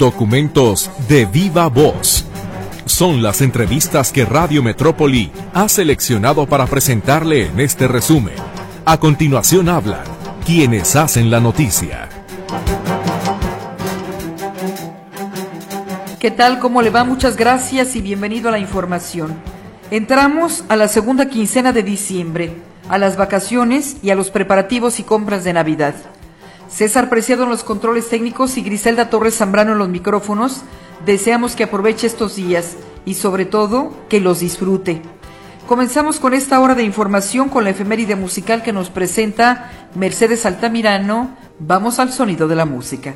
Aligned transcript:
Documentos 0.00 0.90
de 1.10 1.26
viva 1.26 1.68
voz. 1.68 2.24
Son 2.86 3.22
las 3.22 3.42
entrevistas 3.42 4.12
que 4.12 4.24
Radio 4.24 4.62
Metrópoli 4.62 5.30
ha 5.52 5.68
seleccionado 5.68 6.46
para 6.46 6.66
presentarle 6.66 7.48
en 7.48 7.60
este 7.60 7.86
resumen. 7.86 8.32
A 8.86 8.96
continuación 8.98 9.68
hablan 9.68 10.04
quienes 10.46 10.96
hacen 10.96 11.30
la 11.30 11.38
noticia. 11.38 12.08
¿Qué 16.18 16.30
tal? 16.30 16.60
¿Cómo 16.60 16.80
le 16.80 16.88
va? 16.88 17.04
Muchas 17.04 17.36
gracias 17.36 17.94
y 17.94 18.00
bienvenido 18.00 18.48
a 18.48 18.52
la 18.52 18.58
información. 18.58 19.34
Entramos 19.90 20.64
a 20.70 20.76
la 20.76 20.88
segunda 20.88 21.28
quincena 21.28 21.74
de 21.74 21.82
diciembre, 21.82 22.56
a 22.88 22.96
las 22.96 23.18
vacaciones 23.18 23.98
y 24.02 24.08
a 24.08 24.14
los 24.14 24.30
preparativos 24.30 24.98
y 24.98 25.02
compras 25.02 25.44
de 25.44 25.52
Navidad. 25.52 25.94
César 26.70 27.10
Preciado 27.10 27.44
en 27.44 27.50
los 27.50 27.64
controles 27.64 28.08
técnicos 28.08 28.56
y 28.56 28.62
Griselda 28.62 29.10
Torres 29.10 29.36
Zambrano 29.36 29.72
en 29.72 29.78
los 29.78 29.88
micrófonos, 29.88 30.62
deseamos 31.04 31.56
que 31.56 31.64
aproveche 31.64 32.06
estos 32.06 32.36
días 32.36 32.76
y 33.04 33.14
sobre 33.14 33.44
todo 33.44 33.92
que 34.08 34.20
los 34.20 34.40
disfrute. 34.40 35.02
Comenzamos 35.66 36.20
con 36.20 36.32
esta 36.34 36.60
hora 36.60 36.74
de 36.74 36.82
información 36.82 37.48
con 37.48 37.64
la 37.64 37.70
efeméride 37.70 38.16
musical 38.16 38.62
que 38.62 38.72
nos 38.72 38.90
presenta 38.90 39.70
Mercedes 39.94 40.46
Altamirano. 40.46 41.36
Vamos 41.58 41.98
al 41.98 42.12
sonido 42.12 42.48
de 42.48 42.56
la 42.56 42.64
música. 42.64 43.14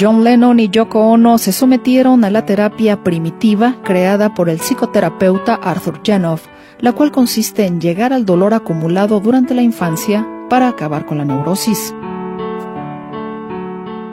John 0.00 0.22
Lennon 0.22 0.60
y 0.60 0.68
Yoko 0.68 1.00
Ono 1.00 1.38
se 1.38 1.50
sometieron 1.50 2.22
a 2.22 2.30
la 2.30 2.46
terapia 2.46 3.02
primitiva 3.02 3.78
creada 3.82 4.32
por 4.32 4.48
el 4.48 4.60
psicoterapeuta 4.60 5.56
Arthur 5.56 6.00
Janoff, 6.04 6.46
la 6.78 6.92
cual 6.92 7.10
consiste 7.10 7.66
en 7.66 7.80
llegar 7.80 8.12
al 8.12 8.24
dolor 8.24 8.54
acumulado 8.54 9.18
durante 9.18 9.54
la 9.54 9.62
infancia 9.62 10.24
para 10.48 10.68
acabar 10.68 11.04
con 11.04 11.18
la 11.18 11.24
neurosis. 11.24 11.92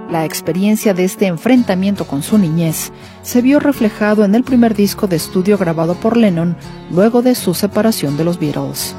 La 0.10 0.26
experiencia 0.26 0.96
de 0.96 1.04
este 1.04 1.28
enfrentamiento 1.28 2.08
con 2.08 2.24
su 2.24 2.40
niñez 2.40 2.92
se 3.22 3.44
vio 3.44 3.60
reflejado 3.60 4.26
en 4.26 4.34
el 4.34 4.44
primer 4.44 4.74
disco 4.74 5.06
de 5.06 5.18
estudio 5.18 5.56
grabado 5.60 5.94
por 5.94 6.18
Lennon 6.18 6.58
luego 6.90 7.22
de 7.22 7.36
su 7.36 7.54
separación 7.54 8.18
de 8.18 8.24
los 8.24 8.40
Beatles. 8.40 8.96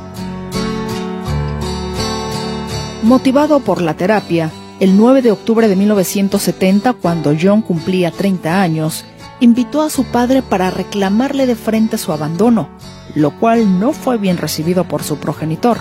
Motivado 3.03 3.59
por 3.61 3.83
la 3.83 3.95
terapia, 3.95 4.53
el 4.79 4.97
9 4.97 5.23
de 5.23 5.31
octubre 5.31 5.69
de 5.69 5.77
1970, 5.77 6.93
cuando 6.95 7.35
John 7.41 7.63
cumplía 7.63 8.11
30 8.11 8.61
años, 8.61 9.05
invitó 9.41 9.81
a 9.81 9.89
su 9.89 10.05
padre 10.05 10.43
para 10.43 10.71
reclamarle 10.71 11.47
de 11.47 11.57
frente 11.57 11.97
su 11.97 12.13
abandono, 12.13 12.69
lo 13.15 13.39
cual 13.39 13.81
no 13.81 13.93
fue 13.93 14.19
bien 14.19 14.37
recibido 14.37 14.85
por 14.85 15.03
su 15.03 15.17
progenitor. 15.17 15.79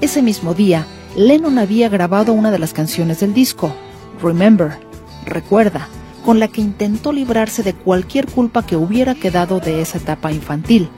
Ese 0.00 0.20
mismo 0.20 0.52
día, 0.52 0.84
Lennon 1.16 1.58
había 1.58 1.88
grabado 1.88 2.32
una 2.32 2.50
de 2.50 2.58
las 2.58 2.72
canciones 2.72 3.20
del 3.20 3.34
disco, 3.34 3.72
Remember, 4.20 4.78
Recuerda, 5.26 5.88
con 6.24 6.40
la 6.40 6.48
que 6.48 6.60
intentó 6.60 7.12
librarse 7.12 7.62
de 7.62 7.72
cualquier 7.72 8.26
culpa 8.26 8.66
que 8.66 8.76
hubiera 8.76 9.14
quedado 9.14 9.60
de 9.60 9.80
esa 9.80 9.98
etapa 9.98 10.32
infantil. 10.32 10.88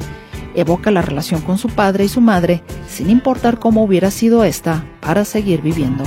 Evoca 0.54 0.90
la 0.90 1.02
relación 1.02 1.42
con 1.42 1.58
su 1.58 1.68
padre 1.68 2.04
y 2.04 2.08
su 2.08 2.22
madre, 2.22 2.62
sin 2.88 3.10
importar 3.10 3.58
cómo 3.58 3.84
hubiera 3.84 4.10
sido 4.10 4.42
esta, 4.42 4.86
para 5.00 5.24
seguir 5.26 5.60
viviendo. 5.60 6.02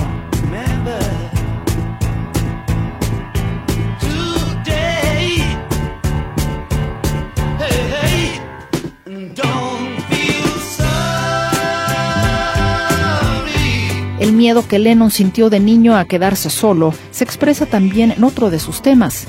El 14.30 14.36
miedo 14.36 14.68
que 14.68 14.78
Lennon 14.78 15.10
sintió 15.10 15.50
de 15.50 15.58
niño 15.58 15.96
a 15.96 16.04
quedarse 16.04 16.50
solo 16.50 16.94
se 17.10 17.24
expresa 17.24 17.66
también 17.66 18.12
en 18.12 18.22
otro 18.22 18.48
de 18.48 18.60
sus 18.60 18.80
temas, 18.80 19.26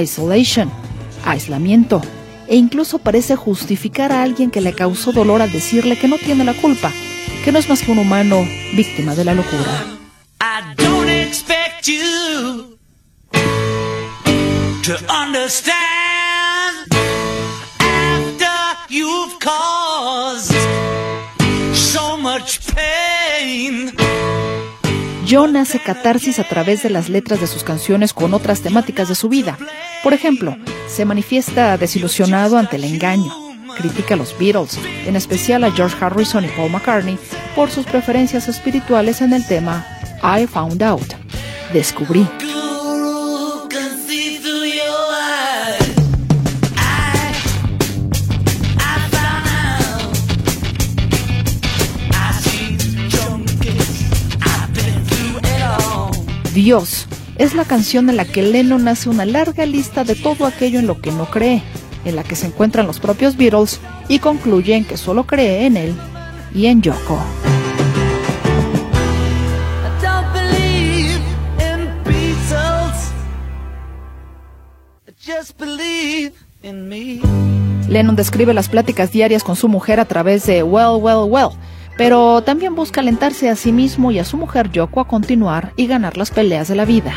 Isolation, 0.00 0.70
aislamiento, 1.24 2.00
e 2.46 2.54
incluso 2.54 3.00
parece 3.00 3.34
justificar 3.34 4.12
a 4.12 4.22
alguien 4.22 4.52
que 4.52 4.60
le 4.60 4.72
causó 4.72 5.10
dolor 5.10 5.42
al 5.42 5.50
decirle 5.50 5.98
que 5.98 6.06
no 6.06 6.18
tiene 6.18 6.44
la 6.44 6.54
culpa, 6.54 6.92
que 7.44 7.50
no 7.50 7.58
es 7.58 7.68
más 7.68 7.82
que 7.82 7.90
un 7.90 7.98
humano 7.98 8.46
víctima 8.76 9.16
de 9.16 9.24
la 9.24 9.34
locura. 9.34 9.86
John 25.28 25.56
hace 25.56 25.78
catarsis 25.78 26.38
a 26.38 26.44
través 26.44 26.82
de 26.82 26.90
las 26.90 27.08
letras 27.08 27.40
de 27.40 27.46
sus 27.46 27.64
canciones 27.64 28.12
con 28.12 28.34
otras 28.34 28.60
temáticas 28.60 29.08
de 29.08 29.14
su 29.14 29.28
vida. 29.28 29.56
Por 30.02 30.12
ejemplo, 30.12 30.56
se 30.86 31.04
manifiesta 31.04 31.78
desilusionado 31.78 32.58
ante 32.58 32.76
el 32.76 32.84
engaño. 32.84 33.32
Critica 33.78 34.14
a 34.14 34.16
los 34.16 34.38
Beatles, 34.38 34.78
en 35.06 35.16
especial 35.16 35.64
a 35.64 35.72
George 35.72 35.96
Harrison 35.98 36.44
y 36.44 36.48
Paul 36.48 36.70
McCartney, 36.70 37.18
por 37.56 37.70
sus 37.70 37.86
preferencias 37.86 38.48
espirituales 38.48 39.20
en 39.22 39.32
el 39.32 39.46
tema 39.46 39.86
I 40.22 40.46
Found 40.46 40.82
Out. 40.82 41.14
Descubrí. 41.72 42.28
Dios. 56.64 57.06
Es 57.36 57.54
la 57.54 57.66
canción 57.66 58.08
en 58.08 58.16
la 58.16 58.24
que 58.24 58.40
Lennon 58.40 58.88
hace 58.88 59.10
una 59.10 59.26
larga 59.26 59.66
lista 59.66 60.02
de 60.02 60.14
todo 60.14 60.46
aquello 60.46 60.78
en 60.78 60.86
lo 60.86 60.98
que 60.98 61.12
no 61.12 61.26
cree, 61.26 61.62
en 62.06 62.16
la 62.16 62.24
que 62.24 62.36
se 62.36 62.46
encuentran 62.46 62.86
los 62.86 63.00
propios 63.00 63.36
Beatles 63.36 63.80
y 64.08 64.18
concluye 64.18 64.74
en 64.74 64.86
que 64.86 64.96
solo 64.96 65.26
cree 65.26 65.66
en 65.66 65.76
él 65.76 65.94
y 66.54 66.64
en 66.64 66.80
Yoko. 66.80 67.18
Lennon 77.90 78.16
describe 78.16 78.54
las 78.54 78.70
pláticas 78.70 79.12
diarias 79.12 79.44
con 79.44 79.56
su 79.56 79.68
mujer 79.68 80.00
a 80.00 80.06
través 80.06 80.46
de 80.46 80.62
Well, 80.62 80.96
Well, 80.98 81.28
Well, 81.28 81.50
pero 81.96 82.42
también 82.42 82.74
busca 82.74 83.00
alentarse 83.00 83.48
a 83.48 83.56
sí 83.56 83.72
mismo 83.72 84.10
y 84.10 84.18
a 84.18 84.24
su 84.24 84.36
mujer 84.36 84.70
Yoko 84.70 85.00
a 85.00 85.08
continuar 85.08 85.72
y 85.76 85.86
ganar 85.86 86.16
las 86.16 86.30
peleas 86.30 86.68
de 86.68 86.74
la 86.74 86.84
vida, 86.84 87.12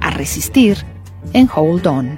a 0.00 0.10
resistir 0.10 0.84
en 1.32 1.48
Hold 1.54 1.86
On. 1.86 2.16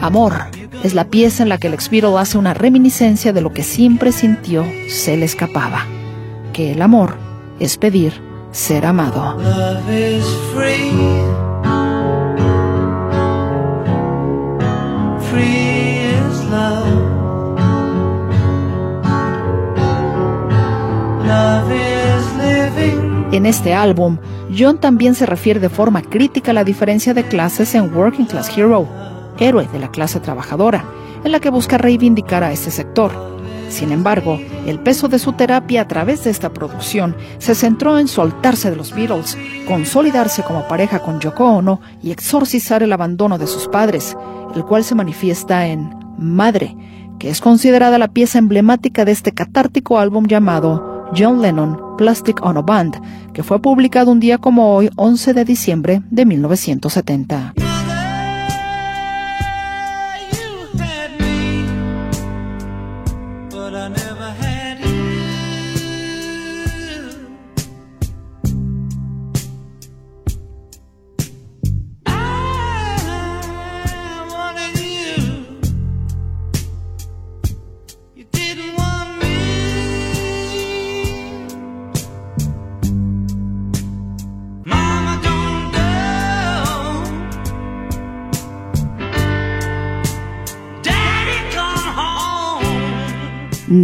Amor 0.00 0.34
es 0.84 0.94
la 0.94 1.08
pieza 1.08 1.42
en 1.42 1.48
la 1.48 1.58
que 1.58 1.66
el 1.66 1.74
ex 1.74 1.90
hace 2.16 2.38
una 2.38 2.54
reminiscencia 2.54 3.32
de 3.32 3.40
lo 3.40 3.52
que 3.52 3.64
siempre 3.64 4.12
sintió 4.12 4.64
se 4.88 5.16
le 5.16 5.24
escapaba, 5.24 5.84
que 6.52 6.72
el 6.72 6.82
amor 6.82 7.16
es 7.58 7.76
pedir 7.76 8.12
ser 8.56 8.86
amado. 8.86 9.36
En 23.30 23.44
este 23.44 23.74
álbum, 23.74 24.16
John 24.56 24.78
también 24.78 25.14
se 25.14 25.26
refiere 25.26 25.60
de 25.60 25.68
forma 25.68 26.00
crítica 26.00 26.52
a 26.52 26.54
la 26.54 26.64
diferencia 26.64 27.12
de 27.12 27.24
clases 27.24 27.74
en 27.74 27.94
Working 27.94 28.24
Class 28.24 28.56
Hero, 28.56 28.88
héroe 29.38 29.68
de 29.70 29.78
la 29.78 29.90
clase 29.90 30.18
trabajadora, 30.18 30.82
en 31.22 31.32
la 31.32 31.40
que 31.40 31.50
busca 31.50 31.76
reivindicar 31.76 32.42
a 32.42 32.52
este 32.52 32.70
sector 32.70 33.35
sin 33.68 33.92
embargo, 33.92 34.38
el 34.66 34.78
peso 34.78 35.08
de 35.08 35.18
su 35.18 35.32
terapia 35.32 35.82
a 35.82 35.88
través 35.88 36.24
de 36.24 36.30
esta 36.30 36.52
producción 36.52 37.16
se 37.38 37.54
centró 37.54 37.98
en 37.98 38.08
soltarse 38.08 38.70
de 38.70 38.76
los 38.76 38.94
Beatles, 38.94 39.36
consolidarse 39.66 40.42
como 40.42 40.66
pareja 40.68 41.00
con 41.00 41.20
Yoko 41.20 41.44
Ono 41.44 41.80
y 42.02 42.10
exorcizar 42.10 42.82
el 42.82 42.92
abandono 42.92 43.38
de 43.38 43.46
sus 43.46 43.68
padres, 43.68 44.16
el 44.54 44.64
cual 44.64 44.84
se 44.84 44.94
manifiesta 44.94 45.66
en 45.66 45.94
Madre, 46.18 46.76
que 47.18 47.28
es 47.28 47.40
considerada 47.40 47.98
la 47.98 48.08
pieza 48.08 48.38
emblemática 48.38 49.04
de 49.04 49.12
este 49.12 49.32
catártico 49.32 49.98
álbum 49.98 50.26
llamado 50.26 51.04
John 51.16 51.42
Lennon 51.42 51.96
Plastic 51.96 52.42
Ono 52.42 52.62
Band, 52.62 53.00
que 53.32 53.42
fue 53.42 53.60
publicado 53.60 54.10
un 54.10 54.20
día 54.20 54.38
como 54.38 54.74
hoy, 54.74 54.90
11 54.96 55.34
de 55.34 55.44
diciembre 55.44 56.02
de 56.10 56.26
1970. 56.26 57.75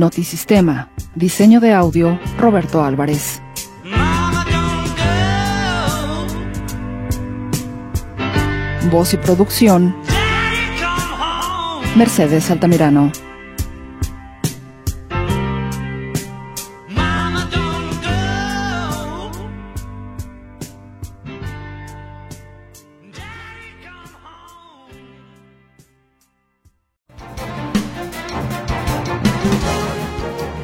Notisistema. 0.03 0.91
Diseño 1.15 1.61
de 1.61 1.73
audio, 1.73 2.19
Roberto 2.37 2.83
Álvarez. 2.83 3.41
Voz 8.91 9.15
y 9.15 9.17
producción, 9.19 9.95
Mercedes 11.95 12.51
Altamirano. 12.51 13.13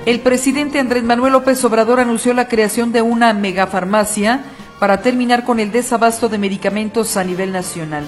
El 0.08 0.20
presidente 0.20 0.78
Andrés 0.78 1.04
Manuel 1.04 1.34
López 1.34 1.62
Obrador 1.66 2.00
anunció 2.00 2.32
la 2.32 2.48
creación 2.48 2.92
de 2.92 3.02
una 3.02 3.34
megafarmacia 3.34 4.42
para 4.80 5.02
terminar 5.02 5.44
con 5.44 5.60
el 5.60 5.70
desabasto 5.70 6.30
de 6.30 6.38
medicamentos 6.38 7.18
a 7.18 7.24
nivel 7.24 7.52
nacional. 7.52 8.06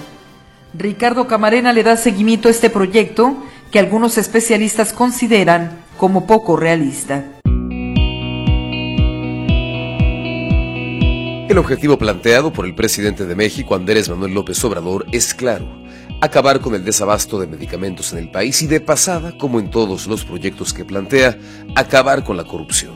Ricardo 0.73 1.27
Camarena 1.27 1.73
le 1.73 1.83
da 1.83 1.97
seguimiento 1.97 2.47
a 2.47 2.51
este 2.51 2.71
proyecto 2.71 3.37
que 3.71 3.77
algunos 3.77 4.17
especialistas 4.17 4.93
consideran 4.93 5.77
como 5.95 6.25
poco 6.25 6.57
realista. 6.57 7.23
El 11.49 11.57
objetivo 11.59 11.99
planteado 11.99 12.51
por 12.51 12.65
el 12.65 12.73
presidente 12.73 13.27
de 13.27 13.35
México, 13.35 13.75
Andrés 13.75 14.09
Manuel 14.09 14.33
López 14.33 14.63
Obrador, 14.63 15.05
es 15.11 15.35
claro 15.35 15.80
acabar 16.21 16.61
con 16.61 16.75
el 16.75 16.85
desabasto 16.85 17.39
de 17.39 17.47
medicamentos 17.47 18.13
en 18.13 18.19
el 18.19 18.31
país 18.31 18.61
y 18.61 18.67
de 18.67 18.79
pasada, 18.79 19.37
como 19.37 19.59
en 19.59 19.69
todos 19.69 20.07
los 20.07 20.23
proyectos 20.23 20.73
que 20.73 20.85
plantea, 20.85 21.37
acabar 21.75 22.23
con 22.23 22.37
la 22.37 22.45
corrupción. 22.45 22.93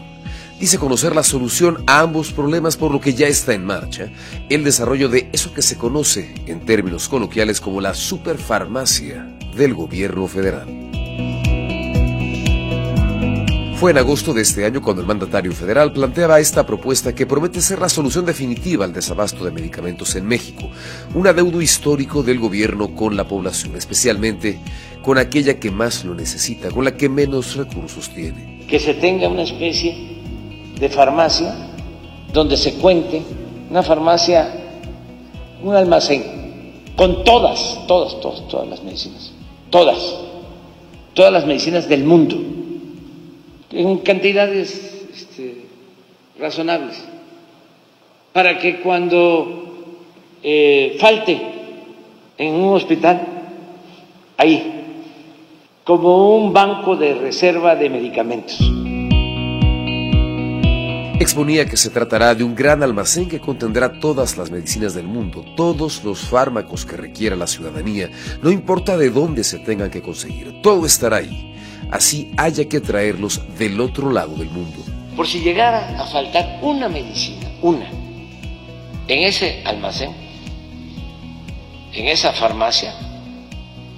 Dice 0.60 0.80
conocer 0.80 1.13
la 1.13 1.24
solución 1.24 1.83
a 1.86 2.00
ambos 2.00 2.31
problemas 2.31 2.77
por 2.77 2.92
lo 2.92 3.01
que 3.01 3.13
ya 3.13 3.27
está 3.27 3.54
en 3.54 3.66
marcha 3.66 4.10
el 4.50 4.63
desarrollo 4.63 5.10
de 5.10 5.30
eso 5.33 5.54
que 5.54 5.62
se 5.62 5.77
conoce 5.77 6.33
en 6.45 6.62
términos 6.62 7.10
coloquiales 7.10 7.60
como 7.60 7.81
la 7.81 7.94
superfarmacia 7.94 9.27
del 9.57 9.74
gobierno 9.74 10.27
federal. 10.27 10.94
Fue 13.75 13.92
en 13.92 13.98
agosto 13.98 14.33
de 14.33 14.42
este 14.42 14.63
año 14.63 14.81
cuando 14.81 15.01
el 15.01 15.07
mandatario 15.07 15.51
federal 15.51 15.92
planteaba 15.92 16.39
esta 16.39 16.66
propuesta 16.66 17.13
que 17.13 17.25
promete 17.25 17.60
ser 17.60 17.80
la 17.80 17.89
solución 17.89 18.25
definitiva 18.25 18.86
al 18.86 18.94
desabasto 18.94 19.44
de 19.44 19.51
medicamentos 19.51 20.16
en 20.16 20.25
México, 20.25 20.69
un 21.13 21.27
adeudo 21.27 21.62
histórico 21.62 22.24
del 22.24 22.39
gobierno 22.39 22.95
con 22.95 23.18
la 23.18 23.27
población, 23.27 23.75
especialmente 23.75 24.60
con 25.01 25.18
aquella 25.18 25.60
que 25.60 25.72
más 25.72 26.06
lo 26.06 26.16
necesita, 26.16 26.72
con 26.72 26.86
la 26.86 26.95
que 26.95 27.10
menos 27.10 27.57
recursos 27.57 28.10
tiene. 28.12 28.66
Que 28.66 28.80
se 28.80 28.94
tenga 28.94 29.27
una 29.27 29.44
especie 29.44 30.22
de 30.80 30.88
farmacia 30.88 31.54
donde 32.31 32.56
se 32.56 32.75
cuente, 32.75 33.24
una 33.69 33.83
farmacia, 33.83 34.54
un 35.62 35.75
almacén, 35.75 36.81
con 36.95 37.25
todas, 37.25 37.86
todas, 37.88 38.22
todas, 38.22 38.48
todas 38.48 38.69
las 38.69 38.81
medicinas, 38.83 39.33
todas, 39.69 39.98
todas 41.13 41.33
las 41.33 41.45
medicinas 41.45 41.89
del 41.89 42.06
mundo 42.06 42.55
en 43.75 43.98
cantidades 44.00 45.06
este, 45.13 45.66
razonables, 46.39 47.04
para 48.31 48.57
que 48.57 48.80
cuando 48.80 49.98
eh, 50.42 50.95
falte 51.00 51.42
en 52.38 52.54
un 52.54 52.74
hospital, 52.74 53.22
ahí, 54.38 54.72
como 55.83 56.36
un 56.38 56.54
banco 56.54 56.95
de 56.95 57.16
reserva 57.16 57.75
de 57.75 57.89
medicamentos. 57.89 58.60
Exponía 61.19 61.65
que 61.65 61.77
se 61.77 61.89
tratará 61.89 62.35
de 62.35 62.44
un 62.44 62.56
gran 62.56 62.83
almacén 62.83 63.29
que 63.29 63.39
contendrá 63.39 64.00
todas 64.00 64.38
las 64.38 64.51
medicinas 64.51 64.94
del 64.94 65.07
mundo, 65.07 65.45
todos 65.56 66.03
los 66.03 66.19
fármacos 66.19 66.85
que 66.85 66.97
requiera 66.97 67.35
la 67.35 67.47
ciudadanía, 67.47 68.09
no 68.41 68.51
importa 68.51 68.97
de 68.97 69.09
dónde 69.09 69.44
se 69.44 69.59
tengan 69.59 69.89
que 69.89 70.01
conseguir, 70.01 70.62
todo 70.62 70.85
estará 70.85 71.17
ahí 71.17 71.56
así 71.91 72.31
haya 72.38 72.67
que 72.67 72.81
traerlos 72.81 73.41
del 73.57 73.79
otro 73.79 74.12
lado 74.12 74.35
del 74.35 74.50
mundo. 74.50 74.79
Por 75.15 75.27
si 75.27 75.39
llegara 75.39 76.01
a 76.01 76.06
faltar 76.07 76.59
una 76.62 76.89
medicina, 76.89 77.50
una, 77.62 77.88
en 79.07 79.23
ese 79.23 79.63
almacén, 79.65 80.12
en 81.94 82.07
esa 82.07 82.33
farmacia, 82.33 82.94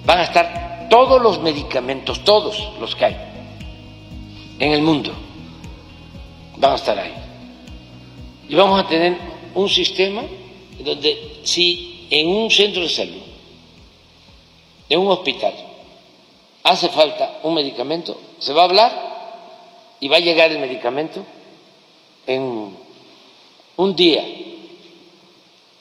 van 0.05 0.19
a 0.19 0.23
estar 0.23 0.87
todos 0.89 1.21
los 1.21 1.41
medicamentos, 1.41 2.23
todos 2.23 2.73
los 2.79 2.95
que 2.95 3.05
hay 3.05 3.17
en 4.59 4.71
el 4.71 4.81
mundo, 4.81 5.13
van 6.57 6.73
a 6.73 6.75
estar 6.75 6.97
ahí. 6.97 7.13
Y 8.49 8.55
vamos 8.55 8.79
a 8.79 8.87
tener 8.87 9.17
un 9.55 9.69
sistema 9.69 10.23
donde 10.79 11.39
si 11.43 12.07
en 12.09 12.27
un 12.27 12.51
centro 12.51 12.83
de 12.83 12.89
salud, 12.89 13.21
en 14.89 14.99
un 14.99 15.07
hospital, 15.07 15.53
hace 16.63 16.89
falta 16.89 17.39
un 17.43 17.53
medicamento, 17.53 18.19
se 18.39 18.53
va 18.53 18.61
a 18.61 18.65
hablar 18.65 19.97
y 19.99 20.07
va 20.07 20.17
a 20.17 20.21
llegar 20.21 20.51
el 20.51 20.59
medicamento 20.59 21.25
en 22.25 22.75
un 23.77 23.95
día, 23.95 24.23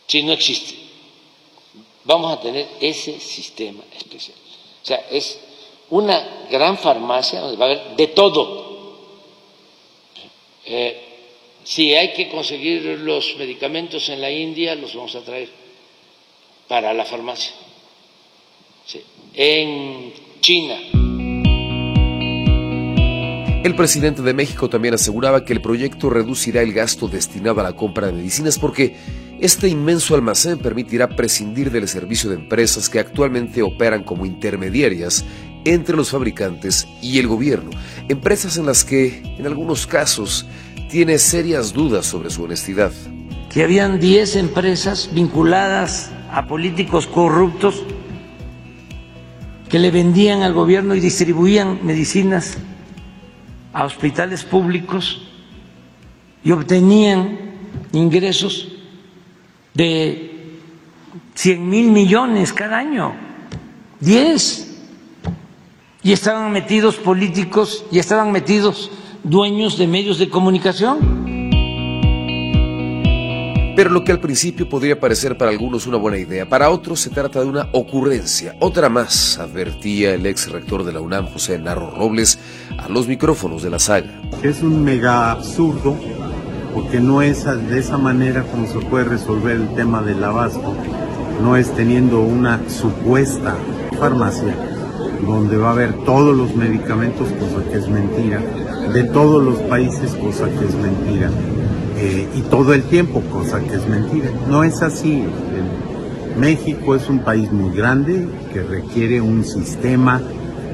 si 0.06 0.22
no 0.22 0.32
existe. 0.32 0.74
Vamos 2.04 2.32
a 2.32 2.40
tener 2.40 2.68
ese 2.80 3.18
sistema 3.18 3.82
especial. 3.96 4.36
O 4.82 4.86
sea, 4.86 5.04
es 5.10 5.40
una 5.90 6.46
gran 6.50 6.78
farmacia 6.78 7.40
donde 7.40 7.56
va 7.56 7.66
a 7.66 7.68
haber 7.70 7.96
de 7.96 8.06
todo. 8.08 8.65
Eh, 10.66 11.00
si 11.64 11.94
hay 11.94 12.12
que 12.12 12.28
conseguir 12.28 12.82
los 13.00 13.36
medicamentos 13.38 14.08
en 14.08 14.20
la 14.20 14.30
India, 14.30 14.74
los 14.74 14.94
vamos 14.94 15.14
a 15.14 15.22
traer 15.22 15.48
para 16.68 16.92
la 16.92 17.04
farmacia. 17.04 17.52
En 19.34 20.12
China. 20.40 20.76
El 23.64 23.74
presidente 23.74 24.22
de 24.22 24.32
México 24.32 24.70
también 24.70 24.94
aseguraba 24.94 25.44
que 25.44 25.52
el 25.52 25.60
proyecto 25.60 26.08
reducirá 26.08 26.62
el 26.62 26.72
gasto 26.72 27.08
destinado 27.08 27.60
a 27.60 27.64
la 27.64 27.72
compra 27.72 28.06
de 28.06 28.12
medicinas 28.12 28.60
porque 28.60 28.94
este 29.40 29.68
inmenso 29.68 30.14
almacén 30.14 30.58
permitirá 30.58 31.08
prescindir 31.08 31.72
del 31.72 31.88
servicio 31.88 32.30
de 32.30 32.36
empresas 32.36 32.88
que 32.88 33.00
actualmente 33.00 33.62
operan 33.62 34.04
como 34.04 34.24
intermediarias 34.24 35.24
entre 35.66 35.96
los 35.96 36.10
fabricantes 36.10 36.86
y 37.02 37.18
el 37.18 37.26
gobierno, 37.26 37.70
empresas 38.08 38.56
en 38.56 38.66
las 38.66 38.84
que, 38.84 39.22
en 39.38 39.46
algunos 39.46 39.86
casos, 39.86 40.46
tiene 40.88 41.18
serias 41.18 41.72
dudas 41.72 42.06
sobre 42.06 42.30
su 42.30 42.44
honestidad. 42.44 42.92
Que 43.50 43.64
habían 43.64 43.98
10 43.98 44.36
empresas 44.36 45.10
vinculadas 45.12 46.10
a 46.30 46.46
políticos 46.46 47.06
corruptos 47.06 47.82
que 49.68 49.78
le 49.80 49.90
vendían 49.90 50.42
al 50.42 50.52
gobierno 50.52 50.94
y 50.94 51.00
distribuían 51.00 51.80
medicinas 51.84 52.56
a 53.72 53.84
hospitales 53.84 54.44
públicos 54.44 55.28
y 56.44 56.52
obtenían 56.52 57.38
ingresos 57.92 58.68
de 59.74 60.60
100 61.34 61.68
mil 61.68 61.90
millones 61.90 62.52
cada 62.52 62.78
año, 62.78 63.14
10. 64.00 64.65
Y 66.06 66.12
estaban 66.12 66.52
metidos 66.52 66.98
políticos 66.98 67.84
y 67.90 67.98
estaban 67.98 68.30
metidos 68.30 68.92
dueños 69.24 69.76
de 69.76 69.88
medios 69.88 70.20
de 70.20 70.28
comunicación. 70.28 70.98
Pero 73.74 73.90
lo 73.90 74.04
que 74.04 74.12
al 74.12 74.20
principio 74.20 74.68
podría 74.68 75.00
parecer 75.00 75.36
para 75.36 75.50
algunos 75.50 75.84
una 75.88 75.96
buena 75.96 76.16
idea, 76.16 76.48
para 76.48 76.70
otros 76.70 77.00
se 77.00 77.10
trata 77.10 77.40
de 77.40 77.46
una 77.46 77.70
ocurrencia, 77.72 78.54
otra 78.60 78.88
más, 78.88 79.36
advertía 79.38 80.14
el 80.14 80.26
ex 80.26 80.48
rector 80.48 80.84
de 80.84 80.92
la 80.92 81.00
UNAM, 81.00 81.26
José 81.26 81.58
Narro 81.58 81.90
Robles, 81.90 82.38
a 82.78 82.88
los 82.88 83.08
micrófonos 83.08 83.64
de 83.64 83.70
la 83.70 83.80
saga. 83.80 84.22
Es 84.44 84.62
un 84.62 84.84
mega 84.84 85.32
absurdo, 85.32 85.96
porque 86.72 87.00
no 87.00 87.20
es 87.20 87.42
de 87.68 87.80
esa 87.80 87.98
manera 87.98 88.44
como 88.44 88.68
se 88.68 88.78
puede 88.78 89.06
resolver 89.06 89.56
el 89.56 89.74
tema 89.74 90.02
del 90.02 90.22
abasto, 90.22 90.72
no 91.42 91.56
es 91.56 91.74
teniendo 91.74 92.20
una 92.20 92.60
supuesta 92.70 93.56
farmacia 93.98 94.75
donde 95.24 95.56
va 95.56 95.68
a 95.68 95.72
haber 95.72 95.92
todos 96.04 96.36
los 96.36 96.54
medicamentos, 96.54 97.28
cosa 97.32 97.64
que 97.70 97.78
es 97.78 97.88
mentira, 97.88 98.40
de 98.92 99.04
todos 99.04 99.42
los 99.42 99.58
países, 99.68 100.12
cosa 100.12 100.48
que 100.48 100.64
es 100.64 100.74
mentira 100.74 101.30
eh, 101.98 102.28
y 102.34 102.40
todo 102.42 102.74
el 102.74 102.82
tiempo, 102.84 103.20
cosa 103.32 103.60
que 103.60 103.74
es 103.74 103.88
mentira. 103.88 104.30
No 104.48 104.64
es 104.64 104.82
así. 104.82 105.24
México 106.38 106.94
es 106.94 107.08
un 107.08 107.20
país 107.20 107.50
muy 107.50 107.74
grande 107.74 108.28
que 108.52 108.62
requiere 108.62 109.20
un 109.20 109.44
sistema 109.44 110.20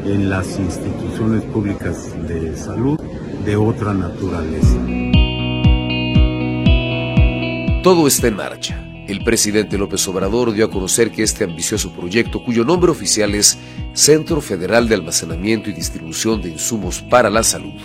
en 0.05 0.29
las 0.29 0.59
instituciones 0.59 1.43
públicas 1.45 2.09
de 2.27 2.57
salud 2.57 2.99
de 3.45 3.57
otra 3.57 3.95
naturaleza. 3.95 4.79
Todo 7.83 8.07
está 8.07 8.29
en 8.29 8.37
marcha 8.37 8.92
El 9.13 9.25
presidente 9.25 9.77
López 9.77 10.09
Obrador 10.09 10.55
dio 10.55 10.65
a 10.65 10.71
conocer 10.71 11.11
que 11.11 11.23
este 11.23 11.45
ambicioso 11.45 11.93
proyecto, 11.93 12.43
cuyo 12.43 12.65
nombre 12.65 12.91
oficial 12.91 13.35
es 13.35 13.59
Centro 13.93 14.41
Federal 14.41 14.89
de 14.89 14.95
Almacenamiento 14.95 15.69
y 15.69 15.75
Distribución 15.75 16.41
de 16.41 16.49
Insumos 16.49 17.03
para 17.03 17.29
la 17.29 17.43
Salud, 17.43 17.79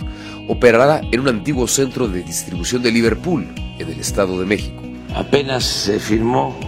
operará 0.48 1.02
en 1.12 1.20
un 1.20 1.28
antiguo 1.28 1.68
centro 1.68 2.08
de 2.08 2.22
distribución 2.22 2.82
de 2.82 2.92
Liverpool, 2.92 3.46
en 3.78 3.90
el 3.90 4.00
Estado 4.00 4.40
de 4.40 4.46
México. 4.46 4.82
Apenas 5.14 5.64
se 5.64 6.00
firmó 6.00 6.58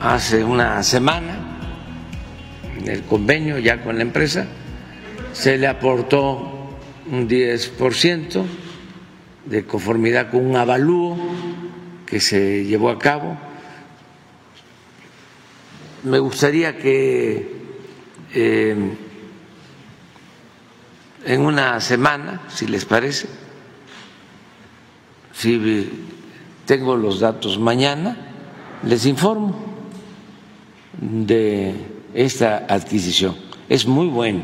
hace 0.00 0.44
una 0.44 0.80
semana 0.84 1.58
el 2.86 3.02
convenio 3.02 3.58
ya 3.58 3.82
con 3.82 3.96
la 3.96 4.02
empresa, 4.02 4.46
se 5.32 5.58
le 5.58 5.66
aportó 5.66 6.76
un 7.10 7.28
10% 7.28 8.44
de 9.46 9.66
conformidad 9.66 10.30
con 10.30 10.46
un 10.46 10.54
avalúo 10.54 11.18
que 12.06 12.20
se 12.20 12.64
llevó 12.66 12.90
a 12.90 13.00
cabo. 13.00 13.36
Me 16.04 16.18
gustaría 16.18 16.76
que 16.76 17.50
eh, 18.34 18.76
en 21.24 21.40
una 21.40 21.80
semana, 21.80 22.42
si 22.48 22.66
les 22.66 22.84
parece, 22.84 23.26
si 25.32 25.90
tengo 26.66 26.94
los 26.96 27.20
datos 27.20 27.58
mañana, 27.58 28.16
les 28.86 29.06
informo 29.06 29.56
de 31.00 31.74
esta 32.12 32.66
adquisición. 32.68 33.34
Es 33.70 33.86
muy 33.86 34.08
bueno. 34.08 34.42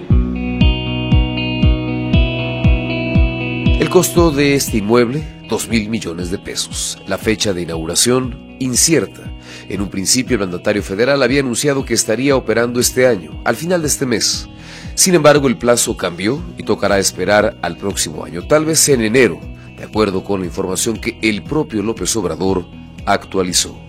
El 3.79 3.88
costo 3.90 4.31
de 4.31 4.55
este 4.55 4.79
inmueble, 4.79 5.43
dos 5.50 5.69
mil 5.69 5.90
millones 5.90 6.31
de 6.31 6.38
pesos. 6.38 6.97
La 7.07 7.19
fecha 7.19 7.52
de 7.52 7.62
inauguración, 7.62 8.57
incierta. 8.61 9.29
En 9.70 9.80
un 9.80 9.88
principio 9.88 10.34
el 10.34 10.40
mandatario 10.40 10.82
federal 10.82 11.22
había 11.22 11.38
anunciado 11.38 11.84
que 11.84 11.94
estaría 11.94 12.34
operando 12.34 12.80
este 12.80 13.06
año, 13.06 13.40
al 13.44 13.54
final 13.54 13.82
de 13.82 13.86
este 13.86 14.04
mes. 14.04 14.48
Sin 14.96 15.14
embargo, 15.14 15.46
el 15.46 15.56
plazo 15.56 15.96
cambió 15.96 16.42
y 16.58 16.64
tocará 16.64 16.98
esperar 16.98 17.56
al 17.62 17.76
próximo 17.76 18.24
año, 18.24 18.44
tal 18.48 18.64
vez 18.64 18.88
en 18.88 19.00
enero, 19.00 19.38
de 19.76 19.84
acuerdo 19.84 20.24
con 20.24 20.40
la 20.40 20.46
información 20.46 21.00
que 21.00 21.20
el 21.22 21.44
propio 21.44 21.84
López 21.84 22.16
Obrador 22.16 22.66
actualizó. 23.06 23.80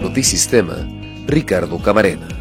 Notisistema, 0.00 0.88
Ricardo 1.26 1.76
Camarena. 1.82 2.37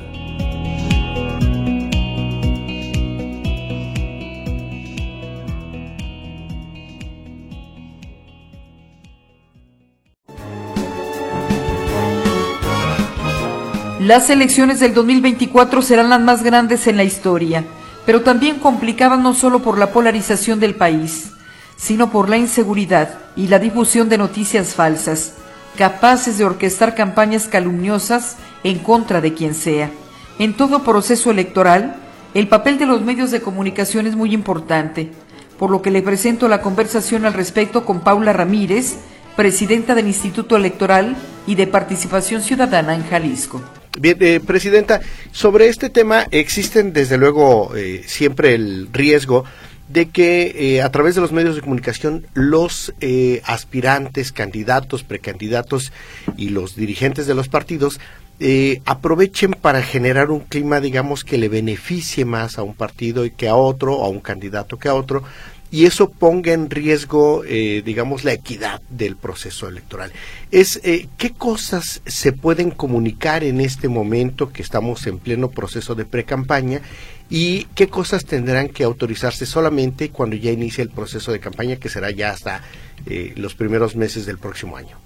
Las 14.08 14.30
elecciones 14.30 14.80
del 14.80 14.94
2024 14.94 15.82
serán 15.82 16.10
las 16.10 16.22
más 16.22 16.42
grandes 16.42 16.88
en 16.88 16.96
la 16.96 17.04
historia, 17.04 17.66
pero 18.06 18.22
también 18.22 18.58
complicadas 18.58 19.20
no 19.20 19.34
solo 19.34 19.62
por 19.62 19.78
la 19.78 19.92
polarización 19.92 20.62
del 20.62 20.76
país, 20.76 21.32
sino 21.76 22.10
por 22.10 22.30
la 22.30 22.38
inseguridad 22.38 23.20
y 23.36 23.50
la 23.50 23.60
difusión 23.60 24.08
de 24.08 24.18
noticias 24.18 24.76
falsas 24.76 25.34
capaces 25.78 26.38
de 26.38 26.46
orquestar 26.46 26.96
campañas 26.96 27.48
calumniosas 27.48 28.38
en 28.64 28.80
contra 28.80 29.20
de 29.20 29.34
quien 29.34 29.54
sea. 29.54 29.92
En 30.40 30.54
todo 30.54 30.84
proceso 30.84 31.30
electoral, 31.30 31.98
el 32.34 32.48
papel 32.48 32.78
de 32.78 32.86
los 32.86 33.02
medios 33.02 33.32
de 33.32 33.42
comunicación 33.42 34.08
es 34.08 34.16
muy 34.16 34.34
importante, 34.34 35.12
por 35.60 35.70
lo 35.70 35.82
que 35.82 35.92
le 35.92 36.02
presento 36.02 36.48
la 36.48 36.62
conversación 36.62 37.26
al 37.26 37.34
respecto 37.34 37.84
con 37.84 38.00
Paula 38.00 38.32
Ramírez, 38.32 38.96
presidenta 39.36 39.96
del 39.96 40.08
Instituto 40.08 40.56
Electoral 40.56 41.18
y 41.46 41.56
de 41.56 41.68
Participación 41.68 42.42
Ciudadana 42.42 42.96
en 42.96 43.04
Jalisco. 43.04 43.62
Bien, 44.00 44.18
eh, 44.20 44.40
Presidenta, 44.40 45.02
sobre 45.32 45.70
este 45.70 45.90
tema 45.90 46.28
existen 46.30 46.94
desde 46.94 47.18
luego 47.18 47.76
eh, 47.76 48.04
siempre 48.06 48.54
el 48.54 48.90
riesgo 48.94 49.44
de 49.90 50.10
que 50.10 50.76
eh, 50.76 50.82
a 50.84 50.92
través 50.92 51.16
de 51.16 51.22
los 51.22 51.32
medios 51.32 51.56
de 51.56 51.62
comunicación 51.62 52.28
los 52.34 52.94
eh, 53.02 53.42
aspirantes, 53.46 54.32
candidatos, 54.32 55.04
precandidatos 55.04 55.92
y 56.36 56.50
los 56.50 56.76
dirigentes 56.76 57.26
de 57.26 57.34
los 57.34 57.48
partidos 57.48 58.00
eh, 58.40 58.82
aprovechen 58.86 59.52
para 59.52 59.82
generar 59.82 60.30
un 60.30 60.42
clima, 60.42 60.80
digamos, 60.80 61.24
que 61.24 61.40
le 61.40 61.50
beneficie 61.50 62.24
más 62.24 62.60
a 62.60 62.64
un 62.64 62.76
partido 62.76 63.26
y 63.26 63.32
que 63.32 63.48
a 63.48 63.56
otro, 63.56 64.04
a 64.04 64.10
un 64.10 64.20
candidato 64.20 64.78
que 64.78 64.90
a 64.90 64.94
otro, 64.94 65.24
y 65.70 65.86
eso 65.86 66.10
ponga 66.10 66.54
en 66.54 66.70
riesgo, 66.70 67.44
eh, 67.46 67.82
digamos, 67.84 68.24
la 68.24 68.34
equidad 68.34 68.82
del 68.90 69.18
proceso 69.18 69.68
electoral. 69.68 70.12
Es 70.52 70.80
eh, 70.84 71.08
qué 71.18 71.32
cosas 71.32 72.02
se 72.06 72.32
pueden 72.32 72.72
comunicar 72.72 73.44
en 73.44 73.60
este 73.60 73.90
momento 73.90 74.52
que 74.52 74.62
estamos 74.62 75.06
en 75.08 75.20
pleno 75.20 75.50
proceso 75.50 75.94
de 75.94 76.06
pre-campaña 76.06 76.82
y 77.30 77.66
qué 77.76 77.90
cosas 77.90 78.26
tendrán 78.26 78.70
que 78.70 78.86
autorizarse 78.86 79.46
solamente 79.46 80.10
cuando 80.10 80.38
ya 80.38 80.52
inicie 80.52 80.82
el 80.84 80.90
proceso 80.90 81.34
de 81.34 81.42
campaña, 81.42 81.76
que 81.76 81.90
será 81.90 82.12
ya 82.12 82.30
hasta 82.30 82.62
eh, 83.06 83.34
los 83.36 83.54
primeros 83.54 83.98
meses 83.98 84.26
del 84.26 84.38
próximo 84.38 84.78
año. 84.78 84.98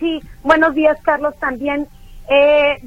Sí, 0.00 0.20
buenos 0.42 0.74
días, 0.74 0.98
Carlos, 1.02 1.34
también. 1.38 1.86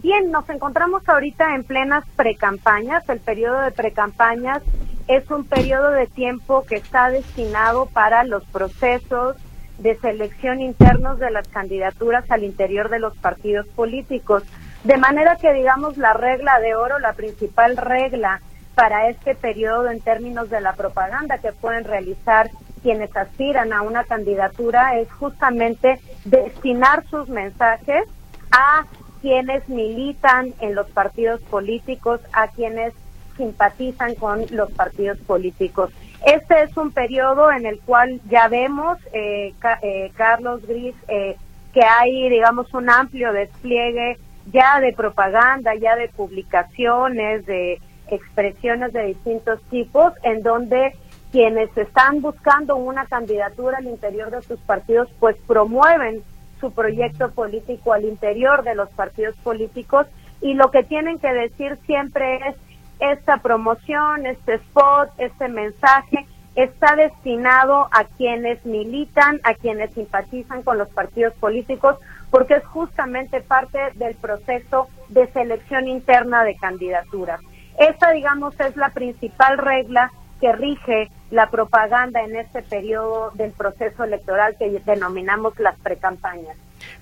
bien, 0.03 0.31
nos 0.31 0.50
encontramos 0.50 1.07
ahorita 1.07 1.55
en 1.55 1.63
plenas 1.63 2.03
precampañas, 2.17 3.07
el 3.07 3.19
periodo 3.19 3.62
de 3.62 3.72
precampañas 3.72 4.62
es 5.07 5.29
un 5.29 5.45
periodo 5.45 5.91
de 5.91 6.07
tiempo 6.07 6.65
que 6.65 6.75
está 6.75 7.09
destinado 7.09 7.85
para 7.88 8.24
los 8.24 8.43
procesos 8.45 9.35
de 9.77 9.95
selección 9.97 10.62
internos 10.62 11.19
de 11.19 11.31
las 11.31 11.47
candidaturas 11.47 12.29
al 12.31 12.43
interior 12.43 12.89
de 12.89 13.00
los 13.00 13.15
partidos 13.17 13.67
políticos. 13.67 14.43
De 14.83 14.97
manera 14.97 15.35
que, 15.35 15.53
digamos, 15.53 15.97
la 15.97 16.13
regla 16.13 16.59
de 16.59 16.75
oro, 16.75 17.00
la 17.00 17.13
principal 17.13 17.77
regla 17.77 18.41
para 18.74 19.09
este 19.09 19.35
periodo 19.35 19.89
en 19.89 20.01
términos 20.01 20.50
de 20.50 20.62
la 20.62 20.74
propaganda 20.74 21.38
que 21.38 21.51
pueden 21.51 21.85
realizar 21.85 22.50
quienes 22.83 23.15
aspiran 23.15 23.74
a 23.74 23.81
una 23.81 24.03
candidatura 24.03 25.00
es 25.00 25.12
justamente 25.13 26.00
destinar 26.24 27.03
sus 27.07 27.29
mensajes 27.29 28.05
a 28.51 28.85
quienes 29.21 29.67
militan 29.69 30.53
en 30.59 30.75
los 30.75 30.89
partidos 30.91 31.41
políticos, 31.41 32.21
a 32.31 32.47
quienes 32.50 32.93
simpatizan 33.36 34.15
con 34.15 34.46
los 34.51 34.72
partidos 34.72 35.18
políticos. 35.20 35.92
Este 36.25 36.63
es 36.63 36.75
un 36.77 36.92
periodo 36.92 37.51
en 37.51 37.65
el 37.65 37.80
cual 37.80 38.20
ya 38.30 38.48
vemos, 38.48 38.98
eh, 39.13 39.54
eh, 39.82 40.12
Carlos 40.15 40.65
Gris, 40.65 40.96
eh, 41.08 41.36
que 41.74 41.82
hay, 41.84 42.30
digamos, 42.30 42.74
un 42.74 42.89
amplio 42.89 43.32
despliegue 43.34 44.18
ya 44.51 44.80
de 44.80 44.94
propaganda, 44.94 45.75
ya 45.75 45.96
de 45.96 46.08
publicaciones, 46.10 47.46
de 47.46 47.80
expresiones 48.08 48.94
de 48.94 49.08
distintos 49.08 49.62
tipos, 49.70 50.13
en 50.24 50.42
donde 50.42 50.94
quienes 51.32 51.75
están 51.77 52.22
buscando 52.22 52.75
una 52.75 53.06
candidatura 53.06 53.80
al 53.80 53.88
interior 53.88 54.32
de 54.32 54.42
sus 54.42 54.60
partidos, 54.62 55.10
pues 55.20 55.36
promueven 55.48 56.24
su 56.60 56.72
proyecto 56.72 57.32
político 57.32 57.94
al 57.94 58.06
interior 58.06 58.63
de 58.63 58.75
los 58.75 58.89
partidos 58.89 59.36
políticos 59.44 60.08
y 60.42 60.54
lo 60.54 60.72
que 60.72 60.84
tienen 60.84 61.20
que 61.20 61.34
decir 61.34 61.77
siempre 61.86 62.38
es 62.48 62.56
esta 62.99 63.37
promoción, 63.37 64.25
este 64.25 64.55
spot, 64.55 65.09
este 65.17 65.47
mensaje 65.47 66.25
está 66.55 66.95
destinado 66.95 67.89
a 67.91 68.05
quienes 68.17 68.65
militan, 68.65 69.41
a 69.43 69.53
quienes 69.53 69.93
simpatizan 69.93 70.63
con 70.63 70.77
los 70.77 70.89
partidos 70.89 71.33
políticos, 71.33 71.97
porque 72.31 72.55
es 72.55 72.65
justamente 72.65 73.41
parte 73.41 73.79
del 73.95 74.15
proceso 74.15 74.87
de 75.09 75.27
selección 75.33 75.87
interna 75.87 76.43
de 76.43 76.55
candidaturas. 76.55 77.41
Esta, 77.77 78.11
digamos, 78.11 78.57
es 78.59 78.75
la 78.77 78.89
principal 78.89 79.57
regla 79.57 80.11
que 80.39 80.51
rige 80.51 81.10
la 81.32 81.50
propaganda 81.50 82.24
en 82.24 82.36
este 82.36 82.62
periodo 82.62 83.32
del 83.36 83.51
proceso 83.51 84.04
electoral 84.04 84.56
que 84.58 84.70
denominamos 84.86 85.58
las 85.60 85.77
precampañas. 85.80 86.58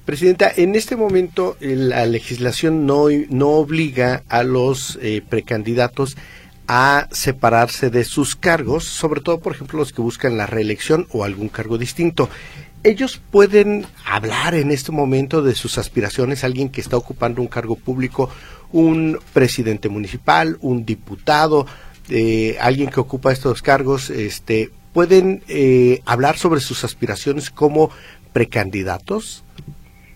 Presidenta, 0.05 0.51
en 0.55 0.75
este 0.75 0.95
momento 0.95 1.57
la 1.59 2.05
legislación 2.05 2.85
no, 2.85 3.05
no 3.29 3.49
obliga 3.49 4.23
a 4.29 4.43
los 4.43 4.97
eh, 5.01 5.21
precandidatos 5.27 6.17
a 6.67 7.07
separarse 7.11 7.89
de 7.89 8.03
sus 8.03 8.35
cargos, 8.35 8.85
sobre 8.85 9.21
todo, 9.21 9.39
por 9.39 9.53
ejemplo, 9.53 9.79
los 9.79 9.91
que 9.91 10.01
buscan 10.01 10.37
la 10.37 10.45
reelección 10.45 11.07
o 11.11 11.23
algún 11.23 11.49
cargo 11.49 11.77
distinto. 11.77 12.29
Ellos 12.83 13.21
pueden 13.31 13.85
hablar 14.05 14.55
en 14.55 14.71
este 14.71 14.91
momento 14.91 15.41
de 15.41 15.55
sus 15.55 15.77
aspiraciones, 15.77 16.43
alguien 16.43 16.69
que 16.69 16.81
está 16.81 16.97
ocupando 16.97 17.41
un 17.41 17.47
cargo 17.47 17.75
público, 17.75 18.29
un 18.71 19.19
presidente 19.33 19.87
municipal, 19.87 20.57
un 20.61 20.85
diputado, 20.85 21.65
eh, 22.09 22.57
alguien 22.59 22.89
que 22.89 22.99
ocupa 22.99 23.31
estos 23.31 23.61
cargos, 23.61 24.09
este, 24.09 24.69
pueden 24.93 25.41
hablar 26.05 26.37
sobre 26.37 26.59
sus 26.59 26.83
aspiraciones 26.83 27.49
como 27.49 27.89
precandidatos. 28.31 29.43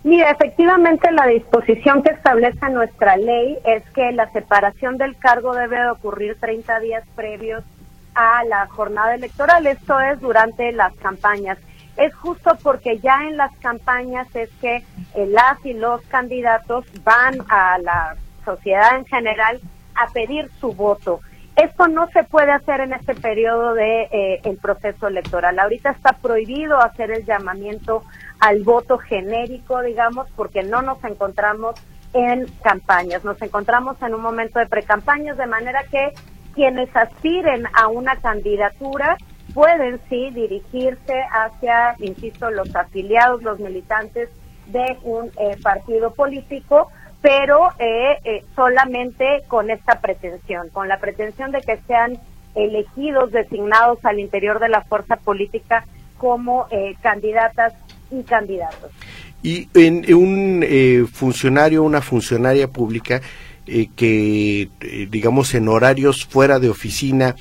Mira, 0.04 0.32
efectivamente 0.32 1.12
la 1.12 1.28
disposición 1.28 2.02
que 2.02 2.12
establece 2.12 2.70
nuestra 2.70 3.18
ley 3.18 3.58
es 3.66 3.84
que 3.90 4.12
la 4.14 4.32
separación 4.32 4.98
del 4.98 5.18
cargo 5.18 5.54
debe 5.54 5.82
de 5.82 5.90
ocurrir 5.90 6.38
30 6.40 6.80
días 6.80 7.04
previos 7.16 7.64
a 8.16 8.44
la 8.46 8.68
jornada 8.68 9.16
electoral, 9.16 9.68
esto 9.68 10.00
es 10.00 10.20
durante 10.22 10.72
las 10.72 10.94
campañas. 10.96 11.58
es 11.98 12.14
justo 12.16 12.58
porque 12.64 13.00
ya 13.00 13.24
en 13.28 13.38
las 13.38 13.52
campañas 13.58 14.28
es 14.36 14.50
que 14.62 14.84
las 15.16 15.64
y 15.66 15.74
los 15.74 16.02
candidatos 16.04 16.86
van 17.04 17.36
a 17.50 17.78
la 17.80 18.16
sociedad 18.46 18.96
en 18.96 19.06
general 19.06 19.60
a 19.96 20.08
pedir 20.14 20.50
su 20.62 20.74
voto. 20.74 21.20
Esto 21.58 21.88
no 21.88 22.08
se 22.12 22.24
puede 22.24 22.52
hacer 22.52 22.82
en 22.82 22.94
este 22.94 23.16
periodo 23.16 23.74
de 23.74 24.04
eh, 24.12 24.58
proceso 24.62 25.08
electoral. 25.08 25.58
Ahorita 25.58 25.90
está 25.90 26.14
prohibido 26.14 26.78
hacer 26.80 27.10
el 27.10 27.26
llamamiento 27.26 28.04
al 28.40 28.62
voto 28.62 29.00
genérico, 29.00 29.82
digamos, 29.82 30.28
porque 30.36 30.62
no 30.62 30.84
nos 30.84 31.04
encontramos 31.04 31.74
en 32.14 32.46
campañas, 32.64 33.26
nos 33.26 33.42
encontramos 33.42 34.00
en 34.04 34.14
un 34.14 34.22
momento 34.22 34.60
de 34.60 34.68
precampañas, 34.68 35.36
de 35.36 35.48
manera 35.48 35.84
que 35.90 36.14
quienes 36.54 36.96
aspiren 36.96 37.66
a 37.74 37.88
una 37.88 38.16
candidatura 38.18 39.18
pueden 39.56 40.00
sí 40.10 40.30
dirigirse 40.30 41.24
hacia, 41.32 41.96
insisto, 41.98 42.52
los 42.52 42.76
afiliados, 42.76 43.42
los 43.42 43.60
militantes 43.60 44.30
de 44.68 44.98
un 45.02 45.32
eh, 45.40 45.58
partido 45.64 46.14
político, 46.14 46.92
pero 47.22 47.70
eh, 47.80 48.18
eh, 48.24 48.44
solamente 48.56 49.44
con 49.48 49.70
esta 49.70 50.00
pretensión, 50.00 50.70
con 50.70 50.88
la 50.88 51.00
pretensión 51.00 51.52
de 51.52 51.62
que 51.62 51.78
sean 51.88 52.18
elegidos, 52.56 53.32
designados 53.32 54.04
al 54.04 54.20
interior 54.20 54.60
de 54.60 54.70
la 54.70 54.82
fuerza 54.82 55.16
política 55.18 55.86
como 56.18 56.68
candidatas 57.04 57.74
y 58.10 58.24
candidatos. 58.24 58.90
Y 59.44 59.70
en, 59.76 60.12
un 60.16 60.66
funcionario, 61.14 61.84
una 61.84 62.02
funcionaria 62.02 62.68
pública 62.68 63.22
que, 63.96 64.70
digamos, 65.12 65.54
en 65.54 65.68
horarios 65.68 66.26
fuera 66.26 66.58
de 66.58 66.70
oficina, 66.70 67.36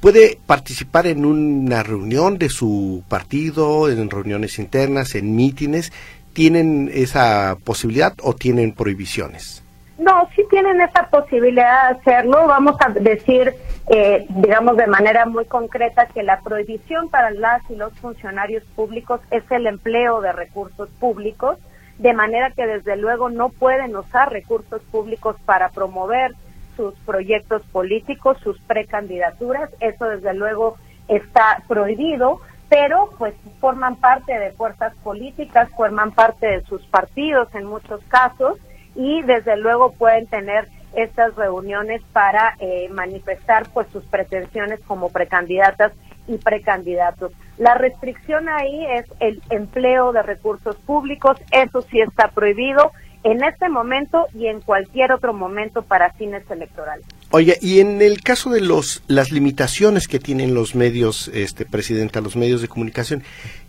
puede 0.00 0.38
participar 0.46 1.06
en 1.06 1.24
una 1.24 1.82
reunión 1.82 2.38
de 2.38 2.48
su 2.48 3.02
partido, 3.08 3.88
en 3.88 4.10
reuniones 4.10 4.58
internas, 4.58 5.14
en 5.14 5.34
mítines. 5.34 5.92
¿Tienen 6.32 6.90
esa 6.92 7.56
posibilidad 7.64 8.14
o 8.22 8.34
tienen 8.34 8.72
prohibiciones? 8.72 9.62
No, 9.98 10.28
sí 10.34 10.42
tienen 10.50 10.80
esa 10.80 11.08
posibilidad 11.10 11.90
de 11.90 12.00
hacerlo. 12.00 12.46
Vamos 12.46 12.76
a 12.80 12.88
decir, 12.88 13.54
eh, 13.88 14.26
digamos 14.30 14.76
de 14.76 14.86
manera 14.86 15.26
muy 15.26 15.44
concreta, 15.44 16.06
que 16.06 16.22
la 16.22 16.40
prohibición 16.40 17.08
para 17.08 17.30
las 17.30 17.62
y 17.70 17.76
los 17.76 17.92
funcionarios 18.00 18.64
públicos 18.74 19.20
es 19.30 19.44
el 19.50 19.66
empleo 19.66 20.20
de 20.20 20.32
recursos 20.32 20.88
públicos, 20.98 21.58
de 21.98 22.14
manera 22.14 22.50
que 22.50 22.66
desde 22.66 22.96
luego 22.96 23.28
no 23.28 23.50
pueden 23.50 23.94
usar 23.94 24.32
recursos 24.32 24.82
públicos 24.90 25.36
para 25.44 25.68
promover 25.68 26.32
sus 26.76 26.94
proyectos 27.06 27.62
políticos, 27.70 28.38
sus 28.42 28.58
precandidaturas, 28.62 29.70
eso 29.80 30.06
desde 30.06 30.34
luego 30.34 30.78
está 31.06 31.62
prohibido, 31.68 32.40
pero 32.72 33.10
pues 33.18 33.34
forman 33.60 33.96
parte 33.96 34.38
de 34.38 34.50
fuerzas 34.52 34.94
políticas, 35.04 35.68
forman 35.76 36.10
parte 36.10 36.46
de 36.46 36.62
sus 36.62 36.80
partidos 36.86 37.54
en 37.54 37.66
muchos 37.66 38.02
casos 38.04 38.58
y 38.94 39.20
desde 39.20 39.58
luego 39.58 39.92
pueden 39.92 40.26
tener 40.26 40.68
estas 40.94 41.34
reuniones 41.34 42.00
para 42.14 42.56
eh, 42.60 42.88
manifestar 42.90 43.68
pues 43.74 43.88
sus 43.88 44.02
pretensiones 44.04 44.80
como 44.86 45.10
precandidatas 45.10 45.92
y 46.26 46.38
precandidatos. 46.38 47.32
La 47.58 47.74
restricción 47.74 48.48
ahí 48.48 48.86
es 48.86 49.04
el 49.20 49.42
empleo 49.50 50.12
de 50.12 50.22
recursos 50.22 50.76
públicos, 50.76 51.36
eso 51.50 51.82
sí 51.82 52.00
está 52.00 52.28
prohibido 52.28 52.90
en 53.24 53.44
este 53.44 53.68
momento 53.68 54.26
y 54.34 54.46
en 54.46 54.60
cualquier 54.60 55.12
otro 55.12 55.32
momento 55.32 55.82
para 55.82 56.12
fines 56.12 56.42
electorales. 56.50 57.04
Oye, 57.30 57.56
y 57.60 57.80
en 57.80 58.02
el 58.02 58.20
caso 58.20 58.50
de 58.50 58.60
los 58.60 59.02
las 59.06 59.30
limitaciones 59.30 60.08
que 60.08 60.18
tienen 60.18 60.54
los 60.54 60.74
medios, 60.74 61.28
este 61.28 61.64
presidenta, 61.64 62.20
los 62.20 62.36
medios 62.36 62.60
de 62.60 62.68
comunicación, 62.68 63.22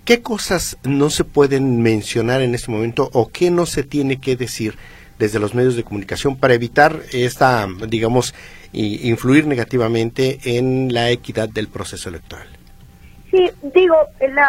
¿qué 0.05 0.21
cosas 0.21 0.77
no 0.83 1.09
se 1.09 1.23
pueden 1.23 1.81
mencionar 1.81 2.41
en 2.41 2.55
este 2.55 2.71
momento 2.71 3.09
o 3.13 3.29
qué 3.29 3.51
no 3.51 3.65
se 3.65 3.83
tiene 3.83 4.19
que 4.19 4.35
decir 4.35 4.75
desde 5.19 5.39
los 5.39 5.53
medios 5.53 5.75
de 5.75 5.83
comunicación 5.83 6.35
para 6.35 6.55
evitar 6.55 7.01
esta, 7.11 7.67
digamos, 7.87 8.33
influir 8.73 9.45
negativamente 9.45 10.39
en 10.57 10.93
la 10.93 11.11
equidad 11.11 11.47
del 11.47 11.67
proceso 11.67 12.09
electoral? 12.09 12.47
Sí, 13.33 13.49
digo, 13.73 13.95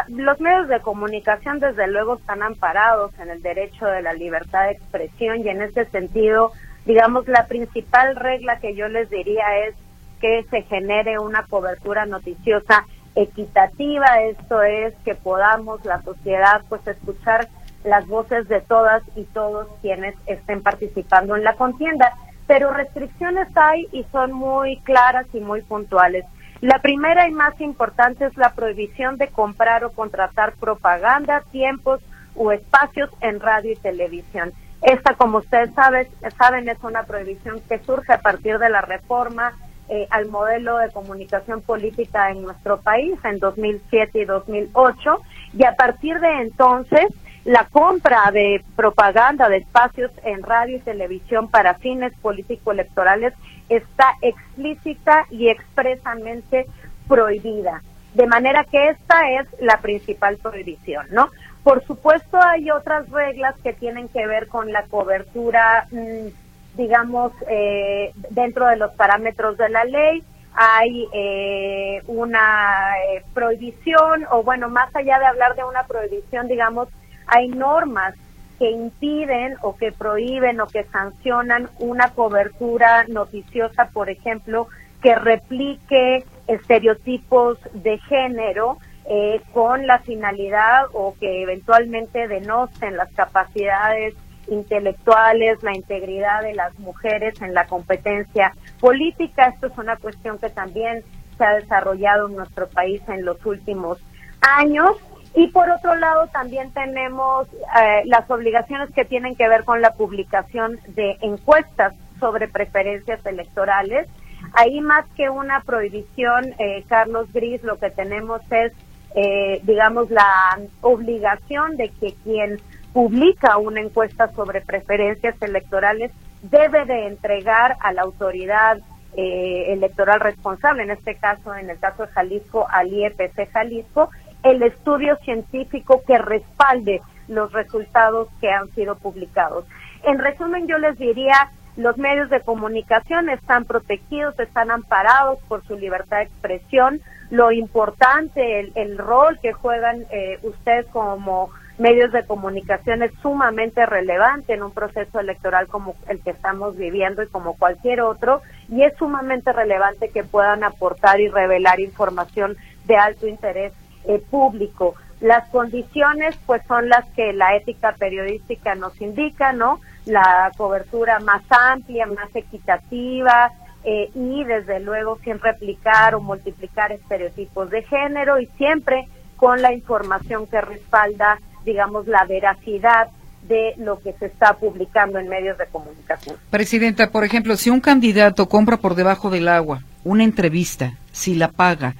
los 0.08 0.40
medios 0.40 0.68
de 0.68 0.78
comunicación 0.80 1.58
desde 1.58 1.86
luego 1.86 2.16
están 2.16 2.42
amparados 2.42 3.18
en 3.18 3.30
el 3.30 3.40
derecho 3.40 3.86
de 3.86 4.02
la 4.02 4.12
libertad 4.12 4.66
de 4.66 4.72
expresión 4.72 5.40
y 5.40 5.48
en 5.48 5.62
ese 5.62 5.86
sentido, 5.86 6.52
digamos, 6.84 7.26
la 7.26 7.46
principal 7.46 8.14
regla 8.14 8.58
que 8.58 8.74
yo 8.74 8.88
les 8.88 9.08
diría 9.08 9.56
es 9.66 9.74
que 10.20 10.44
se 10.50 10.60
genere 10.64 11.18
una 11.18 11.44
cobertura 11.44 12.04
noticiosa 12.04 12.84
equitativa, 13.14 14.20
esto 14.20 14.62
es 14.62 14.94
que 15.02 15.14
podamos 15.14 15.82
la 15.86 16.02
sociedad 16.02 16.60
pues 16.68 16.86
escuchar 16.86 17.48
las 17.84 18.06
voces 18.06 18.48
de 18.48 18.60
todas 18.60 19.02
y 19.16 19.24
todos 19.24 19.66
quienes 19.80 20.14
estén 20.26 20.62
participando 20.62 21.36
en 21.36 21.44
la 21.44 21.54
contienda, 21.54 22.12
pero 22.46 22.70
restricciones 22.70 23.48
hay 23.56 23.88
y 23.92 24.04
son 24.12 24.34
muy 24.34 24.78
claras 24.80 25.26
y 25.32 25.40
muy 25.40 25.62
puntuales. 25.62 26.26
La 26.64 26.78
primera 26.78 27.28
y 27.28 27.30
más 27.30 27.60
importante 27.60 28.24
es 28.24 28.38
la 28.38 28.54
prohibición 28.54 29.18
de 29.18 29.28
comprar 29.28 29.84
o 29.84 29.92
contratar 29.92 30.54
propaganda, 30.54 31.42
tiempos 31.52 32.00
o 32.34 32.52
espacios 32.52 33.10
en 33.20 33.38
radio 33.38 33.72
y 33.72 33.76
televisión. 33.76 34.50
Esta, 34.80 35.14
como 35.14 35.38
ustedes 35.38 35.74
saben, 35.74 36.08
saben 36.38 36.66
es 36.70 36.82
una 36.82 37.02
prohibición 37.02 37.60
que 37.68 37.80
surge 37.80 38.14
a 38.14 38.22
partir 38.22 38.58
de 38.58 38.70
la 38.70 38.80
reforma 38.80 39.52
eh, 39.90 40.06
al 40.08 40.28
modelo 40.28 40.78
de 40.78 40.90
comunicación 40.90 41.60
política 41.60 42.30
en 42.30 42.40
nuestro 42.40 42.80
país 42.80 43.12
en 43.24 43.40
2007 43.40 44.20
y 44.20 44.24
2008 44.24 45.20
y 45.52 45.64
a 45.64 45.76
partir 45.76 46.18
de 46.18 46.40
entonces 46.40 47.08
la 47.44 47.66
compra 47.66 48.30
de 48.32 48.64
propaganda 48.74 49.48
de 49.48 49.58
espacios 49.58 50.10
en 50.24 50.42
radio 50.42 50.78
y 50.78 50.80
televisión 50.80 51.48
para 51.48 51.74
fines 51.74 52.14
político-electorales 52.22 53.34
está 53.68 54.14
explícita 54.22 55.26
y 55.30 55.48
expresamente 55.48 56.66
prohibida. 57.06 57.82
De 58.14 58.26
manera 58.26 58.64
que 58.64 58.90
esta 58.90 59.30
es 59.32 59.46
la 59.60 59.78
principal 59.78 60.38
prohibición, 60.38 61.06
¿no? 61.10 61.30
Por 61.62 61.84
supuesto 61.84 62.38
hay 62.40 62.70
otras 62.70 63.08
reglas 63.10 63.54
que 63.62 63.72
tienen 63.72 64.08
que 64.08 64.26
ver 64.26 64.48
con 64.48 64.72
la 64.72 64.84
cobertura, 64.84 65.86
mm, 65.90 66.28
digamos, 66.76 67.32
eh, 67.48 68.12
dentro 68.30 68.66
de 68.66 68.76
los 68.76 68.92
parámetros 68.92 69.58
de 69.58 69.68
la 69.68 69.84
ley. 69.84 70.22
Hay 70.54 71.08
eh, 71.12 72.02
una 72.06 72.94
eh, 73.08 73.24
prohibición, 73.34 74.26
o 74.30 74.42
bueno, 74.42 74.68
más 74.68 74.94
allá 74.94 75.18
de 75.18 75.26
hablar 75.26 75.56
de 75.56 75.64
una 75.64 75.84
prohibición, 75.84 76.48
digamos, 76.48 76.88
hay 77.26 77.48
normas 77.48 78.14
que 78.58 78.70
impiden 78.70 79.56
o 79.62 79.76
que 79.76 79.92
prohíben 79.92 80.60
o 80.60 80.66
que 80.66 80.84
sancionan 80.84 81.68
una 81.78 82.10
cobertura 82.10 83.04
noticiosa, 83.08 83.88
por 83.92 84.10
ejemplo, 84.10 84.68
que 85.02 85.14
replique 85.14 86.24
estereotipos 86.46 87.58
de 87.72 87.98
género 87.98 88.78
eh, 89.06 89.42
con 89.52 89.86
la 89.86 89.98
finalidad 89.98 90.86
o 90.92 91.14
que 91.18 91.42
eventualmente 91.42 92.26
denosten 92.26 92.96
las 92.96 93.12
capacidades 93.12 94.14
intelectuales, 94.48 95.62
la 95.62 95.74
integridad 95.74 96.42
de 96.42 96.54
las 96.54 96.78
mujeres 96.78 97.40
en 97.42 97.54
la 97.54 97.66
competencia 97.66 98.54
política. 98.80 99.48
Esto 99.48 99.66
es 99.66 99.78
una 99.78 99.96
cuestión 99.96 100.38
que 100.38 100.48
también 100.48 101.02
se 101.36 101.44
ha 101.44 101.54
desarrollado 101.54 102.28
en 102.28 102.36
nuestro 102.36 102.68
país 102.68 103.02
en 103.08 103.24
los 103.24 103.44
últimos 103.44 103.98
años 104.40 104.96
y 105.36 105.48
por 105.48 105.68
otro 105.68 105.96
lado, 105.96 106.28
también 106.28 106.70
tenemos 106.70 107.48
eh, 107.52 108.02
las 108.04 108.30
obligaciones 108.30 108.90
que 108.92 109.04
tienen 109.04 109.34
que 109.34 109.48
ver 109.48 109.64
con 109.64 109.82
la 109.82 109.94
publicación 109.94 110.78
de 110.88 111.18
encuestas 111.22 111.92
sobre 112.20 112.46
preferencias 112.46 113.24
electorales. 113.26 114.06
Ahí 114.52 114.80
más 114.80 115.04
que 115.16 115.30
una 115.30 115.60
prohibición, 115.62 116.54
eh, 116.58 116.84
Carlos 116.86 117.32
Gris, 117.32 117.64
lo 117.64 117.78
que 117.80 117.90
tenemos 117.90 118.42
es, 118.52 118.72
eh, 119.16 119.60
digamos, 119.64 120.08
la 120.10 120.60
obligación 120.82 121.76
de 121.76 121.88
que 121.88 122.14
quien 122.22 122.60
publica 122.92 123.56
una 123.56 123.80
encuesta 123.80 124.30
sobre 124.34 124.60
preferencias 124.60 125.34
electorales 125.42 126.12
debe 126.42 126.84
de 126.84 127.08
entregar 127.08 127.76
a 127.80 127.92
la 127.92 128.02
autoridad 128.02 128.78
electoral 129.16 130.18
responsable, 130.18 130.82
en 130.82 130.90
este 130.90 131.14
caso, 131.14 131.54
en 131.54 131.70
el 131.70 131.78
caso 131.78 132.04
de 132.04 132.12
Jalisco, 132.12 132.66
al 132.68 132.92
IEPC 132.92 133.48
Jalisco, 133.52 134.10
el 134.44 134.62
estudio 134.62 135.16
científico 135.24 136.02
que 136.06 136.18
respalde 136.18 137.00
los 137.28 137.52
resultados 137.52 138.28
que 138.40 138.50
han 138.50 138.68
sido 138.74 138.94
publicados. 138.96 139.64
En 140.04 140.18
resumen, 140.18 140.66
yo 140.68 140.78
les 140.78 140.98
diría, 140.98 141.50
los 141.76 141.96
medios 141.96 142.28
de 142.30 142.40
comunicación 142.40 143.30
están 143.30 143.64
protegidos, 143.64 144.38
están 144.38 144.70
amparados 144.70 145.40
por 145.48 145.64
su 145.64 145.76
libertad 145.76 146.18
de 146.18 146.24
expresión. 146.24 147.00
Lo 147.30 147.50
importante, 147.50 148.70
el, 148.74 148.98
rol 148.98 149.38
que 149.40 149.54
juegan 149.54 150.04
eh, 150.10 150.38
ustedes 150.42 150.86
como 150.86 151.48
medios 151.78 152.12
de 152.12 152.24
comunicación 152.24 153.02
es 153.02 153.12
sumamente 153.20 153.84
relevante 153.86 154.52
en 154.52 154.62
un 154.62 154.72
proceso 154.72 155.18
electoral 155.18 155.66
como 155.66 155.96
el 156.08 156.20
que 156.22 156.30
estamos 156.30 156.76
viviendo 156.76 157.22
y 157.22 157.28
como 157.28 157.56
cualquier 157.56 158.02
otro, 158.02 158.42
y 158.68 158.82
es 158.82 158.94
sumamente 158.96 159.52
relevante 159.52 160.10
que 160.10 160.22
puedan 160.22 160.62
aportar 160.62 161.18
y 161.20 161.28
revelar 161.28 161.80
información 161.80 162.56
de 162.84 162.96
alto 162.96 163.26
interés 163.26 163.72
eh, 164.06 164.22
público. 164.30 164.94
Las 165.20 165.48
condiciones 165.48 166.36
pues 166.46 166.62
son 166.66 166.88
las 166.88 167.06
que 167.10 167.32
la 167.32 167.56
ética 167.56 167.92
periodística 167.92 168.74
nos 168.74 169.00
indica, 169.00 169.52
¿no? 169.52 169.80
La 170.04 170.50
cobertura 170.56 171.18
más 171.20 171.42
amplia, 171.50 172.06
más 172.06 172.34
equitativa 172.34 173.50
eh, 173.84 174.10
y 174.14 174.44
desde 174.44 174.80
luego 174.80 175.18
siempre 175.18 175.50
aplicar 175.50 176.14
o 176.14 176.20
multiplicar 176.20 176.92
estereotipos 176.92 177.70
de 177.70 177.82
género 177.82 178.40
y 178.40 178.46
siempre 178.58 179.08
con 179.36 179.62
la 179.62 179.72
información 179.72 180.46
que 180.46 180.60
respalda, 180.60 181.38
digamos, 181.64 182.06
la 182.06 182.24
veracidad 182.24 183.08
de 183.46 183.74
lo 183.76 184.00
que 184.00 184.14
se 184.14 184.26
está 184.26 184.54
publicando 184.54 185.18
en 185.18 185.28
medios 185.28 185.58
de 185.58 185.66
comunicación. 185.66 186.36
Presidenta, 186.50 187.10
por 187.10 187.24
ejemplo, 187.24 187.56
si 187.56 187.70
un 187.70 187.80
candidato 187.80 188.48
compra 188.48 188.78
por 188.78 188.94
debajo 188.94 189.30
del 189.30 189.48
agua 189.48 189.82
una 190.02 190.24
entrevista, 190.24 190.94
si 191.12 191.34
la 191.34 191.48
paga, 191.48 191.94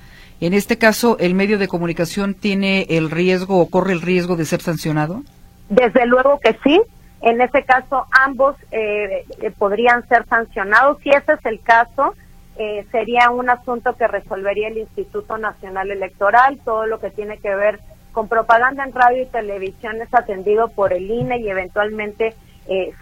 en 0.47 0.55
este 0.55 0.79
caso, 0.79 1.17
¿el 1.21 1.35
medio 1.35 1.59
de 1.59 1.69
comunicación 1.69 2.35
tiene 2.35 2.87
el 2.91 3.11
riesgo 3.11 3.59
o 3.59 3.71
corre 3.71 3.93
el 3.93 4.03
riesgo 4.03 4.37
de 4.37 4.45
ser 4.45 4.61
sancionado? 4.61 5.23
Desde 5.69 6.07
luego 6.07 6.39
que 6.41 6.57
sí. 6.63 6.81
En 7.23 7.41
ese 7.41 7.63
caso, 7.63 8.07
ambos 8.11 8.55
eh, 8.71 9.25
eh, 9.41 9.51
podrían 9.57 10.07
ser 10.09 10.27
sancionados. 10.27 10.99
Si 11.03 11.09
ese 11.09 11.33
es 11.33 11.47
el 11.47 11.61
caso, 11.61 12.15
eh, 12.59 12.85
sería 12.93 13.31
un 13.31 13.49
asunto 13.49 13.97
que 13.97 14.07
resolvería 14.07 14.69
el 14.69 14.77
Instituto 14.77 15.39
Nacional 15.39 15.91
Electoral. 15.91 16.59
Todo 16.63 16.87
lo 16.87 17.01
que 17.01 17.11
tiene 17.11 17.39
que 17.39 17.55
ver 17.55 17.81
con 18.13 18.29
propaganda 18.29 18.85
en 18.85 18.93
radio 18.93 19.23
y 19.23 19.27
televisión 19.27 20.03
es 20.03 20.13
atendido 20.13 20.69
por 20.69 20.93
el 20.93 21.11
INE 21.11 21.39
y 21.39 21.49
eventualmente, 21.49 22.35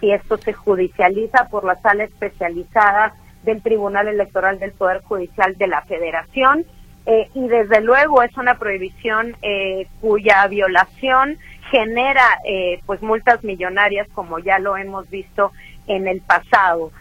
si 0.00 0.10
esto 0.10 0.38
se 0.38 0.52
judicializa 0.52 1.48
por 1.48 1.64
la 1.64 1.76
sala 1.80 2.04
especializada 2.04 3.14
del 3.42 3.62
Tribunal 3.62 4.08
Electoral 4.08 4.58
del 4.58 4.72
Poder 4.72 5.02
Judicial 5.02 5.54
de 5.56 5.66
la 5.66 5.82
Federación. 5.82 6.64
Eh, 7.04 7.28
y 7.34 7.48
desde 7.48 7.80
luego 7.80 8.22
es 8.22 8.36
una 8.36 8.58
prohibición 8.58 9.36
eh, 9.42 9.88
cuya 10.00 10.46
violación 10.46 11.36
genera 11.70 12.22
eh, 12.46 12.80
pues 12.86 13.02
multas 13.02 13.42
millonarias 13.42 14.06
como 14.14 14.38
ya 14.38 14.60
lo 14.60 14.76
hemos 14.76 15.10
visto 15.10 15.50
en 15.88 16.06
el 16.06 16.20
pasado. 16.20 16.92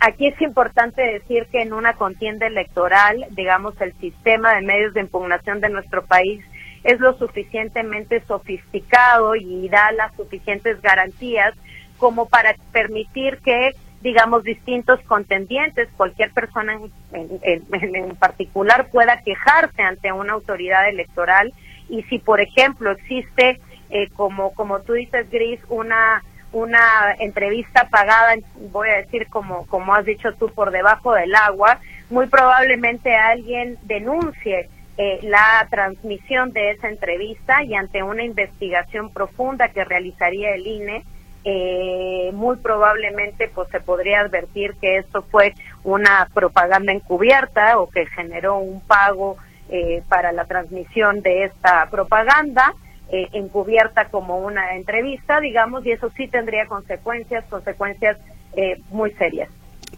aquí 0.00 0.26
es 0.26 0.40
importante 0.40 1.02
decir 1.02 1.46
que 1.52 1.62
en 1.62 1.72
una 1.72 1.92
contienda 1.92 2.46
electoral, 2.46 3.26
digamos, 3.30 3.80
el 3.80 3.92
sistema 4.00 4.54
de 4.54 4.62
medios 4.62 4.94
de 4.94 5.00
impugnación 5.00 5.60
de 5.60 5.68
nuestro 5.68 6.04
país 6.04 6.42
es 6.82 6.98
lo 6.98 7.16
suficientemente 7.16 8.22
sofisticado 8.26 9.36
y 9.36 9.68
da 9.68 9.92
las 9.92 10.12
suficientes 10.16 10.80
garantías 10.82 11.54
como 11.98 12.28
para 12.28 12.56
permitir 12.72 13.38
que 13.38 13.72
digamos, 14.02 14.44
distintos 14.44 15.00
contendientes, 15.02 15.88
cualquier 15.96 16.32
persona 16.32 16.78
en, 17.12 18.16
particular 18.16 18.88
pueda 18.90 19.22
quejarse 19.22 19.82
ante 19.82 20.12
una 20.12 20.34
autoridad 20.34 20.88
electoral. 20.88 21.52
Y 21.88 22.02
si, 22.04 22.18
por 22.18 22.40
ejemplo, 22.40 22.90
existe, 22.90 23.60
eh, 23.90 24.08
como, 24.14 24.52
como 24.54 24.80
tú 24.80 24.94
dices, 24.94 25.30
Gris, 25.30 25.60
una 25.68 26.22
una 26.52 27.14
entrevista 27.18 27.88
pagada, 27.88 28.34
voy 28.70 28.88
a 28.90 28.98
decir 28.98 29.26
como, 29.28 29.66
como 29.68 29.94
has 29.94 30.04
dicho 30.04 30.34
tú, 30.34 30.50
por 30.50 30.70
debajo 30.70 31.14
del 31.14 31.34
agua, 31.34 31.78
muy 32.10 32.26
probablemente 32.26 33.16
alguien 33.16 33.78
denuncie 33.84 34.68
eh, 34.98 35.20
la 35.22 35.66
transmisión 35.70 36.52
de 36.52 36.72
esa 36.72 36.90
entrevista 36.90 37.64
y 37.64 37.74
ante 37.74 38.02
una 38.02 38.22
investigación 38.22 39.10
profunda 39.10 39.68
que 39.68 39.84
realizaría 39.84 40.54
el 40.54 40.66
INE, 40.66 41.04
eh, 41.44 42.30
muy 42.32 42.56
probablemente 42.56 43.50
pues 43.52 43.68
se 43.70 43.80
podría 43.80 44.20
advertir 44.20 44.74
que 44.80 44.98
esto 44.98 45.22
fue 45.22 45.54
una 45.84 46.28
propaganda 46.32 46.92
encubierta 46.92 47.78
o 47.78 47.88
que 47.90 48.06
generó 48.06 48.58
un 48.58 48.80
pago 48.80 49.36
eh, 49.74 50.02
para 50.08 50.32
la 50.32 50.44
transmisión 50.44 51.22
de 51.22 51.44
esta 51.44 51.88
propaganda 51.90 52.74
eh, 53.10 53.28
encubierta 53.32 54.08
como 54.08 54.38
una 54.38 54.76
entrevista, 54.76 55.40
digamos, 55.40 55.86
y 55.86 55.92
eso 55.92 56.10
sí 56.16 56.28
tendría 56.28 56.66
consecuencias, 56.66 57.44
consecuencias 57.48 58.18
eh, 58.54 58.80
muy 58.90 59.12
serias. 59.12 59.48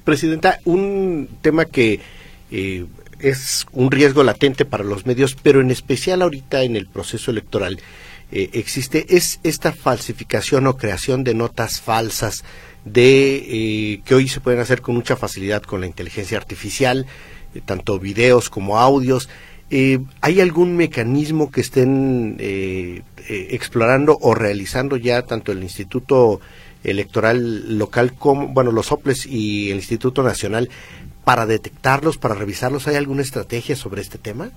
Presidenta, 0.04 0.60
un 0.64 1.28
tema 1.42 1.64
que 1.64 2.00
es 3.18 3.66
un 3.72 3.90
riesgo 3.90 4.22
latente 4.22 4.64
para 4.64 4.84
los 4.84 5.06
medios, 5.06 5.34
pero 5.34 5.60
en 5.60 5.72
especial 5.72 6.22
ahorita 6.22 6.62
en 6.62 6.76
el 6.76 6.86
proceso 6.86 7.32
electoral 7.32 7.80
eh, 8.36 8.50
existe 8.54 9.16
es 9.16 9.38
esta 9.44 9.70
falsificación 9.70 10.66
o 10.66 10.76
creación 10.76 11.22
de 11.22 11.34
notas 11.34 11.80
falsas 11.80 12.42
de 12.84 13.36
eh, 13.36 14.00
que 14.04 14.16
hoy 14.16 14.26
se 14.26 14.40
pueden 14.40 14.58
hacer 14.58 14.82
con 14.82 14.96
mucha 14.96 15.14
facilidad 15.14 15.62
con 15.62 15.80
la 15.80 15.86
inteligencia 15.86 16.36
artificial, 16.36 17.06
eh, 17.54 17.60
tanto 17.64 18.00
videos 18.00 18.50
como 18.50 18.80
audios. 18.80 19.28
¿Hay 20.20 20.40
algún 20.40 20.76
mecanismo 20.76 21.50
que 21.50 21.60
estén 21.60 22.36
explorando 22.38 24.16
o 24.20 24.32
realizando 24.32 24.96
ya 24.96 25.22
tanto 25.22 25.50
el 25.50 25.64
Instituto 25.64 26.40
Electoral 26.84 27.76
Local 27.76 28.14
como, 28.14 28.48
bueno, 28.48 28.70
los 28.70 28.92
OPLES 28.92 29.26
y 29.26 29.70
el 29.70 29.78
Instituto 29.78 30.22
Nacional 30.22 30.68
para 31.24 31.44
detectarlos, 31.46 32.18
para 32.18 32.36
revisarlos? 32.36 32.86
¿Hay 32.86 32.94
alguna 32.94 33.22
estrategia 33.22 33.74
sobre 33.74 34.02
este 34.02 34.18
tema? 34.18 34.52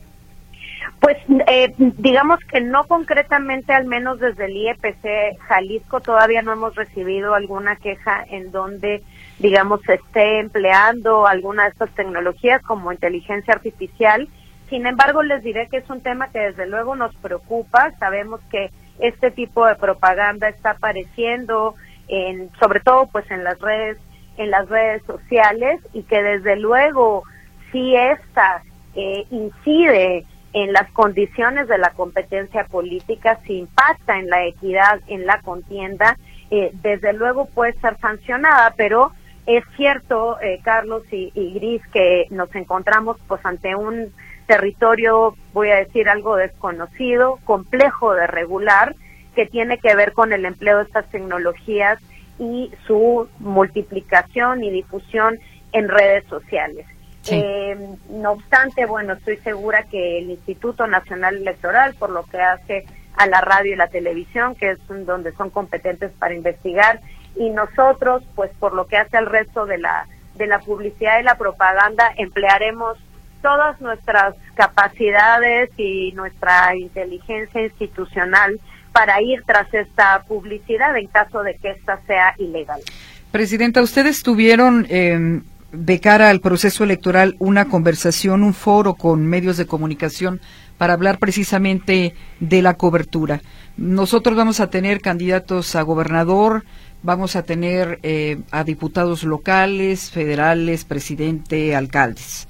Pues 1.08 1.20
eh, 1.48 1.74
digamos 1.78 2.38
que 2.52 2.60
no 2.60 2.84
concretamente, 2.84 3.72
al 3.72 3.86
menos 3.86 4.20
desde 4.20 4.44
el 4.44 4.58
IEPC 4.58 5.40
Jalisco, 5.40 6.02
todavía 6.02 6.42
no 6.42 6.52
hemos 6.52 6.76
recibido 6.76 7.34
alguna 7.34 7.78
queja 7.78 8.26
en 8.30 8.52
donde, 8.52 9.02
digamos, 9.40 9.80
se 9.84 9.94
esté 9.94 10.40
empleando 10.40 11.26
alguna 11.26 11.64
de 11.64 11.70
estas 11.70 11.92
tecnologías 11.92 12.62
como 12.62 12.92
inteligencia 12.92 13.54
artificial. 13.54 14.28
Sin 14.70 14.86
embargo, 14.86 15.24
les 15.24 15.42
diré 15.44 15.70
que 15.70 15.78
es 15.78 15.90
un 15.90 16.02
tema 16.02 16.30
que 16.30 16.40
desde 16.40 16.68
luego 16.68 16.98
nos 16.98 17.16
preocupa. 17.16 17.94
Sabemos 18.00 18.42
que 18.52 18.70
este 19.00 19.32
tipo 19.32 19.66
de 19.66 19.76
propaganda 19.76 20.50
está 20.50 20.72
apareciendo, 20.72 21.76
en, 22.10 22.50
sobre 22.60 22.82
todo 22.82 23.08
pues 23.08 23.32
en 23.32 23.46
las 23.46 23.58
redes, 23.62 23.98
en 24.36 24.52
las 24.52 24.68
redes 24.68 25.04
sociales 25.04 25.80
y 25.94 26.04
que 26.04 26.22
desde 26.22 26.58
luego 26.58 27.24
si 27.72 27.96
esta 27.96 28.62
eh, 28.94 29.26
incide 29.32 30.26
en 30.58 30.74
las 30.74 30.92
condiciones 30.92 31.68
de 31.68 31.78
la 31.78 31.92
competencia 31.92 32.64
política, 32.64 33.40
si 33.46 33.60
impacta 33.60 34.18
en 34.18 34.28
la 34.28 34.44
equidad, 34.44 35.00
en 35.06 35.28
la 35.28 35.40
contienda, 35.42 36.18
eh, 36.50 36.72
desde 36.82 37.14
luego 37.14 37.46
puede 37.46 37.74
ser 37.74 37.96
sancionada, 38.00 38.74
pero 38.76 39.12
es 39.46 39.64
cierto, 39.76 40.42
eh, 40.42 40.60
Carlos 40.64 41.04
y, 41.12 41.30
Gris, 41.54 41.84
que 41.94 42.26
nos 42.32 42.54
encontramos 42.56 43.18
pues 43.28 43.40
ante 43.46 43.76
un 43.76 44.12
territorio, 44.48 45.36
voy 45.54 45.70
a 45.70 45.76
decir 45.76 46.10
algo 46.10 46.36
desconocido, 46.36 47.38
complejo 47.44 48.16
de 48.16 48.26
regular, 48.26 48.96
que 49.36 49.46
tiene 49.46 49.78
que 49.78 49.96
ver 49.96 50.14
con 50.14 50.34
el 50.34 50.44
empleo 50.44 50.78
de 50.78 50.86
estas 50.86 51.08
tecnologías 51.12 52.00
y 52.40 52.72
su 52.88 53.30
multiplicación 53.38 54.64
y 54.64 54.72
difusión 54.72 55.38
en 55.72 55.88
redes 55.88 56.26
sociales. 56.26 56.88
Eh, 57.32 57.78
no 58.10 58.32
obstante, 58.32 58.86
bueno, 58.86 59.14
estoy 59.14 59.38
segura 59.38 59.84
que 59.84 60.20
el 60.20 60.32
Instituto 60.32 60.88
Nacional 60.88 61.38
Electoral, 61.38 61.96
por 61.96 62.10
lo 62.10 62.24
que 62.24 62.40
hace 62.40 62.86
a 63.16 63.28
la 63.28 63.42
radio 63.42 63.74
y 63.74 63.76
la 63.76 63.88
televisión, 63.88 64.56
que 64.56 64.72
es 64.72 64.80
donde 64.88 65.32
son 65.34 65.50
competentes 65.50 66.12
para 66.20 66.36
investigar, 66.36 67.02
y 67.36 67.50
nosotros, 67.50 68.24
pues 68.36 68.52
por 68.60 68.74
lo 68.74 68.88
que 68.88 68.98
hace 68.98 69.18
al 69.18 69.26
resto 69.26 69.66
de 69.66 69.78
la 69.78 70.08
de 70.38 70.48
la 70.48 70.60
publicidad 70.60 71.20
y 71.20 71.24
la 71.24 71.36
propaganda, 71.36 72.14
emplearemos 72.16 72.98
todas 73.42 73.80
nuestras 73.82 74.36
capacidades 74.56 75.70
y 75.78 76.12
nuestra 76.14 76.76
inteligencia 76.76 77.64
institucional 77.64 78.60
para 78.92 79.22
ir 79.22 79.44
tras 79.46 79.72
esta 79.74 80.24
publicidad 80.28 80.96
en 80.98 81.08
caso 81.08 81.44
de 81.44 81.56
que 81.56 81.72
esta 81.72 82.00
sea 82.08 82.34
ilegal. 82.38 82.82
Presidenta, 83.32 83.82
ustedes 83.82 84.24
tuvieron 84.24 84.88
eh, 84.90 85.42
de 85.72 86.00
cara 86.00 86.30
al 86.30 86.40
proceso 86.40 86.84
electoral 86.84 87.36
una 87.40 87.66
conversación, 87.66 88.44
un 88.44 88.54
foro 88.54 88.94
con 88.94 89.26
medios 89.26 89.58
de 89.58 89.66
comunicación 89.66 90.40
para 90.78 90.94
hablar 90.94 91.18
precisamente 91.18 92.14
de 92.40 92.62
la 92.62 92.76
cobertura. 92.76 93.42
Nosotros 93.76 94.36
vamos 94.38 94.60
a 94.60 94.70
tener 94.70 95.02
candidatos 95.02 95.76
a 95.76 95.82
gobernador, 95.82 96.64
vamos 97.04 97.36
a 97.36 97.44
tener 97.44 98.00
eh, 98.04 98.40
a 98.52 98.64
diputados 98.64 99.24
locales, 99.24 100.12
federales, 100.12 100.86
presidente, 100.86 101.76
alcaldes. 101.76 102.48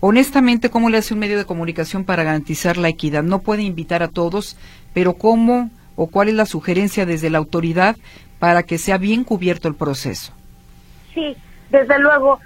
Honestamente, 0.00 0.68
¿cómo 0.68 0.90
le 0.90 0.98
hace 0.98 1.14
un 1.14 1.20
medio 1.20 1.38
de 1.38 1.46
comunicación 1.46 2.04
para 2.04 2.22
garantizar 2.22 2.76
la 2.76 2.88
equidad? 2.88 3.22
No 3.22 3.40
puede 3.40 3.62
invitar 3.62 4.02
a 4.02 4.08
todos, 4.08 4.56
pero 4.92 5.14
¿cómo 5.14 5.70
o 5.96 6.08
cuál 6.08 6.28
es 6.28 6.34
la 6.34 6.46
sugerencia 6.46 7.06
desde 7.06 7.30
la 7.30 7.38
autoridad 7.38 7.96
para 8.38 8.62
que 8.62 8.76
sea 8.76 8.98
bien 8.98 9.24
cubierto 9.24 9.68
el 9.68 9.74
proceso? 9.74 10.32
Sí, 11.14 11.36
desde 11.70 11.98
luego. 11.98 12.38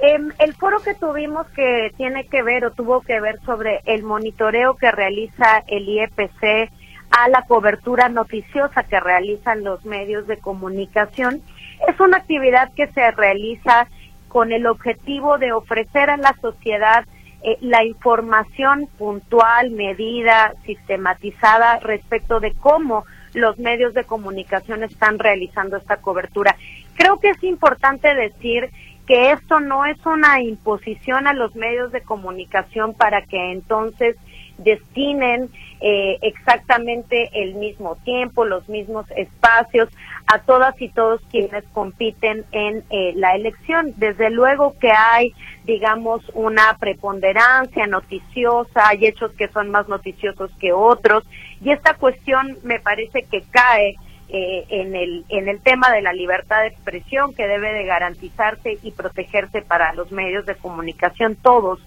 Em, 0.00 0.30
el 0.38 0.54
foro 0.54 0.78
que 0.80 0.94
tuvimos 0.94 1.46
que 1.48 1.92
tiene 1.96 2.26
que 2.26 2.42
ver 2.42 2.64
o 2.64 2.70
tuvo 2.70 3.00
que 3.00 3.20
ver 3.20 3.40
sobre 3.40 3.80
el 3.84 4.04
monitoreo 4.04 4.76
que 4.76 4.92
realiza 4.92 5.64
el 5.66 5.88
IEPC 5.88 6.70
a 7.10 7.28
la 7.28 7.42
cobertura 7.42 8.08
noticiosa 8.08 8.84
que 8.84 9.00
realizan 9.00 9.64
los 9.64 9.84
medios 9.84 10.26
de 10.26 10.36
comunicación 10.38 11.42
es 11.86 11.98
una 12.00 12.18
actividad 12.18 12.72
que 12.74 12.86
se 12.88 13.10
realiza 13.10 13.88
con 14.28 14.52
el 14.52 14.66
objetivo 14.66 15.38
de 15.38 15.52
ofrecer 15.52 16.10
a 16.10 16.16
la 16.16 16.34
sociedad 16.40 17.04
eh, 17.42 17.56
la 17.60 17.84
información 17.84 18.88
puntual, 18.98 19.70
medida, 19.70 20.54
sistematizada 20.66 21.78
respecto 21.78 22.40
de 22.40 22.52
cómo 22.52 23.04
los 23.34 23.58
medios 23.58 23.94
de 23.94 24.04
comunicación 24.04 24.82
están 24.82 25.18
realizando 25.18 25.76
esta 25.76 25.98
cobertura. 25.98 26.56
Creo 26.94 27.20
que 27.20 27.30
es 27.30 27.42
importante 27.44 28.12
decir 28.14 28.70
que 29.08 29.32
esto 29.32 29.58
no 29.58 29.86
es 29.86 29.96
una 30.04 30.42
imposición 30.42 31.26
a 31.26 31.32
los 31.32 31.56
medios 31.56 31.90
de 31.92 32.02
comunicación 32.02 32.92
para 32.92 33.22
que 33.22 33.52
entonces 33.52 34.16
destinen 34.58 35.48
eh, 35.80 36.18
exactamente 36.20 37.30
el 37.32 37.54
mismo 37.54 37.96
tiempo, 38.04 38.44
los 38.44 38.68
mismos 38.68 39.06
espacios 39.16 39.88
a 40.26 40.40
todas 40.40 40.78
y 40.82 40.90
todos 40.90 41.22
quienes 41.30 41.64
compiten 41.72 42.44
en 42.52 42.84
eh, 42.90 43.14
la 43.16 43.34
elección. 43.34 43.94
Desde 43.96 44.28
luego 44.28 44.74
que 44.78 44.90
hay, 44.90 45.32
digamos, 45.64 46.20
una 46.34 46.76
preponderancia 46.78 47.86
noticiosa, 47.86 48.88
hay 48.88 49.06
hechos 49.06 49.32
que 49.38 49.48
son 49.48 49.70
más 49.70 49.88
noticiosos 49.88 50.50
que 50.60 50.74
otros, 50.74 51.24
y 51.62 51.70
esta 51.70 51.94
cuestión 51.94 52.58
me 52.62 52.78
parece 52.78 53.22
que 53.22 53.42
cae 53.50 53.96
eh, 54.28 54.64
en, 54.68 54.94
el, 54.94 55.24
en 55.28 55.48
el 55.48 55.60
tema 55.60 55.90
de 55.90 56.02
la 56.02 56.12
libertad 56.12 56.62
de 56.62 56.68
expresión 56.68 57.34
que 57.34 57.46
debe 57.46 57.72
de 57.72 57.84
garantizarse 57.84 58.78
y 58.82 58.90
protegerse 58.92 59.62
para 59.62 59.92
los 59.94 60.12
medios 60.12 60.46
de 60.46 60.54
comunicación 60.54 61.36
todos. 61.36 61.80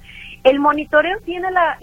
El 0.44 0.60
monitoreo 0.60 1.20
tiene 1.24 1.52
la, 1.52 1.78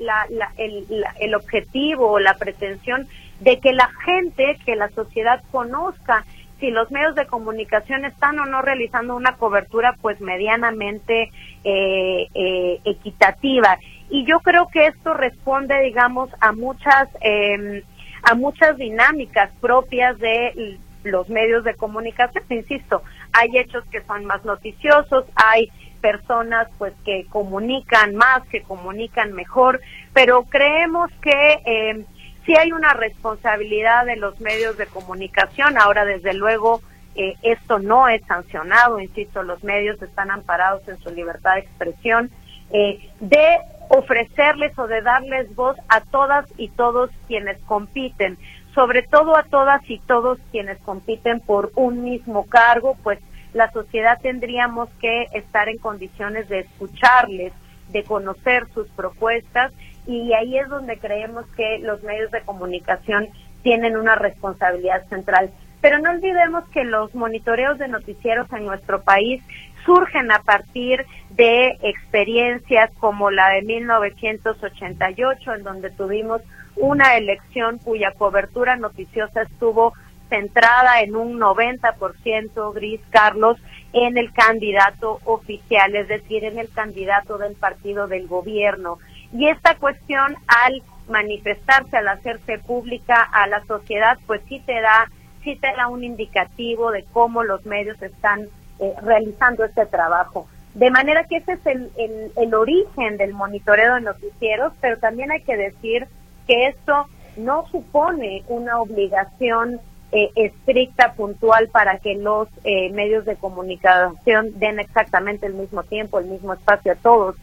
el, 0.57 1.05
el 1.21 1.35
objetivo 1.35 2.11
o 2.11 2.18
la 2.18 2.35
pretensión 2.35 3.07
de 3.40 3.61
que 3.61 3.73
la 3.73 3.88
gente, 4.05 4.59
que 4.64 4.75
la 4.75 4.88
sociedad 4.88 5.42
conozca 5.53 6.25
si 6.59 6.71
los 6.71 6.90
medios 6.90 7.14
de 7.14 7.27
comunicación 7.27 8.05
están 8.05 8.38
o 8.38 8.47
no 8.47 8.62
realizando 8.62 9.14
una 9.14 9.37
cobertura 9.37 9.94
pues 10.01 10.21
medianamente 10.21 11.31
eh, 11.64 12.27
eh, 12.35 12.81
equitativa. 12.85 13.79
Y 14.11 14.25
yo 14.25 14.40
creo 14.40 14.68
que 14.68 14.87
esto 14.87 15.14
responde, 15.14 15.81
digamos, 15.83 16.31
a 16.40 16.53
muchas, 16.53 17.09
eh, 17.21 17.85
a 18.23 18.35
muchas 18.35 18.77
dinámicas 18.77 19.51
propias 19.61 20.19
de 20.19 20.79
los 21.05 21.29
medios 21.29 21.65
de 21.65 21.75
comunicación. 21.75 22.45
Insisto, 22.49 23.03
hay 23.33 23.57
hechos 23.59 23.85
que 23.91 24.03
son 24.03 24.25
más 24.25 24.45
noticiosos, 24.45 25.25
hay 25.35 25.71
personas 26.01 26.69
pues 26.79 26.93
que 27.05 27.27
comunican 27.29 28.15
más, 28.15 28.47
que 28.49 28.63
comunican 28.63 29.33
mejor, 29.33 29.81
pero 30.13 30.45
creemos 30.45 31.11
que 31.21 31.61
eh, 31.65 32.05
sí 32.47 32.55
hay 32.57 32.73
una 32.73 32.95
responsabilidad 32.95 34.07
de 34.07 34.17
los 34.17 34.41
medios 34.41 34.77
de 34.77 34.87
comunicación. 34.87 35.77
Ahora, 35.79 36.05
desde 36.05 36.35
luego, 36.35 36.81
eh, 37.15 37.35
esto 37.43 37.79
no 37.79 38.09
es 38.09 38.25
sancionado, 38.27 39.01
insisto, 39.01 39.43
los 39.43 39.63
medios 39.65 40.01
están 40.01 40.31
amparados 40.31 40.87
en 40.89 40.99
su 40.99 41.11
libertad 41.11 41.55
de 41.55 41.61
expresión, 41.61 42.31
eh, 42.71 43.11
de 43.21 43.59
ofrecerles 43.88 44.79
o 44.79 44.87
de 44.87 45.03
darles 45.03 45.55
voz 45.55 45.77
a 45.88 46.01
todas 46.01 46.46
y 46.57 46.68
todos 46.68 47.11
quienes 47.27 47.59
compiten, 47.64 48.38
sobre 48.74 49.03
todo 49.03 49.37
a 49.37 49.44
todas 49.44 49.83
y 49.88 49.98
todos 50.01 50.38
quienes 50.51 50.79
compiten 50.79 51.40
por 51.40 51.72
un 51.74 52.05
mismo 52.05 52.46
cargo, 52.46 52.96
pues 53.03 53.18
la 53.55 53.70
sociedad 53.72 54.18
tendríamos 54.20 54.88
que 55.01 55.27
estar 55.33 55.68
en 55.68 55.79
condiciones 55.79 56.48
de 56.48 56.61
escucharles, 56.61 57.53
de 57.88 58.05
conocer 58.05 58.66
sus 58.74 58.88
propuestas 58.88 59.72
y 60.07 60.33
ahí 60.33 60.59
es 60.59 60.68
donde 60.68 60.98
creemos 60.98 61.46
que 61.57 61.79
los 61.79 62.03
medios 62.03 62.31
de 62.31 62.42
comunicación 62.42 63.29
tienen 63.62 63.96
una 63.96 64.14
responsabilidad 64.14 65.07
central. 65.09 65.51
Pero 65.81 65.98
no 65.98 66.11
olvidemos 66.11 66.64
que 66.70 66.85
los 66.85 67.14
monitoreos 67.14 67.79
de 67.79 67.88
noticieros 67.88 68.53
en 68.53 68.64
nuestro 68.64 69.03
país 69.03 69.42
surgen 69.88 70.31
a 70.31 70.42
partir 70.42 71.07
de 71.31 71.79
experiencias 71.81 72.90
como 73.01 73.31
la 73.31 73.48
de 73.48 73.62
1988, 73.62 75.55
en 75.55 75.62
donde 75.62 75.88
tuvimos 75.88 76.42
una 76.77 77.16
elección 77.16 77.79
cuya 77.79 78.12
cobertura 78.12 78.77
noticiosa 78.77 79.42
estuvo 79.42 79.94
centrada 80.29 81.01
en 81.01 81.16
un 81.16 81.40
90% 81.40 82.74
gris, 82.74 83.01
Carlos, 83.09 83.57
en 83.94 84.18
el 84.18 84.31
candidato 84.35 85.20
oficial, 85.24 85.96
es 85.96 86.07
decir, 86.07 86.44
en 86.44 86.59
el 86.59 86.68
candidato 86.68 87.38
del 87.38 87.55
partido 87.55 88.09
del 88.09 88.27
gobierno. 88.27 88.98
Y 89.33 89.48
esta 89.48 89.74
cuestión, 89.77 90.37
al 90.48 90.83
manifestarse, 91.09 91.96
al 91.96 92.09
hacerse 92.09 92.59
pública 92.59 93.22
a 93.22 93.46
la 93.46 93.64
sociedad, 93.64 94.18
pues 94.27 94.42
sí 94.51 94.61
te 94.66 94.83
da, 94.83 95.11
sí 95.42 95.57
te 95.57 95.72
da 95.74 95.88
un 95.88 96.05
indicativo 96.05 96.90
de 96.90 97.07
cómo 97.11 97.42
los 97.42 97.64
medios 97.64 98.03
están 98.03 98.51
eh, 98.81 98.95
realizando 99.03 99.64
este 99.64 99.87
trabajo. 99.87 100.47
De 100.75 100.91
manera 100.91 101.25
que 101.25 101.38
ese 101.38 101.53
es 101.53 101.67
el, 101.67 101.91
el, 101.97 102.33
el 102.37 102.55
origen 102.55 103.17
del 103.17 103.33
monitoreo 103.35 103.97
de 103.97 104.01
noticieros, 104.03 104.73
pero 104.81 104.99
también 104.99 105.31
hay 105.31 105.43
que 105.43 105.57
decir 105.57 106.07
que 106.47 106.69
esto 106.69 107.07
no 107.37 107.67
supone 107.69 108.45
una 108.49 108.81
obligación 108.81 109.81
eh, 110.11 110.31
estricta, 110.37 111.12
puntual, 111.12 111.69
para 111.69 111.99
que 111.99 112.14
los 112.14 112.49
eh, 112.64 112.91
medios 112.93 113.25
de 113.25 113.37
comunicación 113.37 114.59
den 114.59 114.81
exactamente 114.81 115.47
el 115.47 115.55
mismo 115.55 115.83
tiempo, 115.83 116.19
el 116.19 116.27
mismo 116.27 116.55
espacio 116.55 116.93
a 116.93 116.97
todos. 116.97 117.37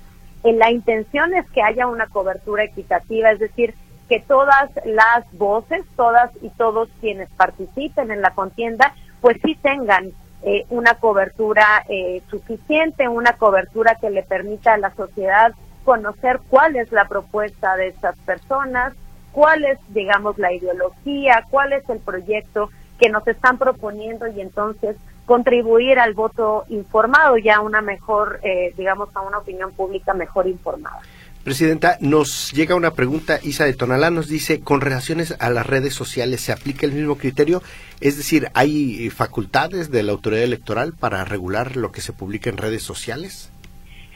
En 0.44 0.58
la 0.60 0.72
intención 0.72 1.34
es 1.36 1.50
que 1.52 1.62
haya 1.62 1.88
una 1.88 2.08
cobertura 2.08 2.64
equitativa, 2.64 3.32
es 3.32 3.40
decir, 3.40 3.76
que 4.10 4.20
todas 4.20 4.70
las 4.86 5.32
voces, 5.34 5.84
todas 5.96 6.32
y 6.42 6.50
todos 6.50 6.90
quienes 7.02 7.30
participen 7.32 8.12
en 8.12 8.22
la 8.22 8.32
contienda, 8.32 8.94
pues 9.22 9.38
sí 9.44 9.56
tengan 9.62 10.12
eh, 10.46 10.66
una 10.70 10.96
cobertura 10.96 11.84
suficiente, 12.30 13.10
una 13.10 13.34
cobertura 13.34 13.96
que 13.96 14.10
le 14.10 14.24
permita 14.24 14.76
a 14.76 14.78
la 14.78 14.94
sociedad 14.96 15.54
conocer 15.84 16.40
cuál 16.50 16.76
es 16.76 16.92
la 16.92 17.08
propuesta 17.08 17.76
de 17.76 17.88
estas 17.88 18.18
personas, 18.20 18.94
cuál 19.32 19.66
es, 19.66 19.78
digamos, 19.90 20.38
la 20.38 20.54
ideología, 20.54 21.44
cuál 21.50 21.74
es 21.74 21.88
el 21.90 22.00
proyecto 22.00 22.70
que 23.00 23.10
nos 23.10 23.28
están 23.28 23.58
proponiendo 23.58 24.28
y 24.28 24.42
entonces 24.42 24.96
contribuir 25.26 26.00
al 26.00 26.14
voto 26.14 26.66
informado 26.70 27.38
ya 27.38 27.58
a 27.58 27.62
una 27.62 27.82
mejor, 27.82 28.40
eh, 28.44 28.74
digamos, 28.78 29.10
a 29.16 29.22
una 29.22 29.40
opinión 29.40 29.72
pública 29.72 30.14
mejor 30.14 30.48
informada. 30.48 31.00
Presidenta, 31.46 31.98
nos 32.02 32.54
llega 32.54 32.74
una 32.74 32.96
pregunta, 32.96 33.38
Isa 33.44 33.66
de 33.66 33.76
Tonalá 33.76 34.10
nos 34.10 34.28
dice, 34.28 34.62
con 34.62 34.82
relaciones 34.82 35.36
a 35.40 35.52
las 35.52 35.68
redes 35.68 35.94
sociales, 35.94 36.42
¿se 36.42 36.52
aplica 36.52 36.88
el 36.88 36.92
mismo 36.92 37.20
criterio? 37.20 37.62
Es 38.02 38.18
decir, 38.18 38.50
¿hay 38.56 39.12
facultades 39.12 39.92
de 39.92 40.02
la 40.02 40.14
autoridad 40.14 40.42
electoral 40.42 40.94
para 41.00 41.24
regular 41.24 41.76
lo 41.76 41.92
que 41.92 42.02
se 42.02 42.14
publica 42.14 42.50
en 42.50 42.58
redes 42.58 42.82
sociales? 42.82 43.52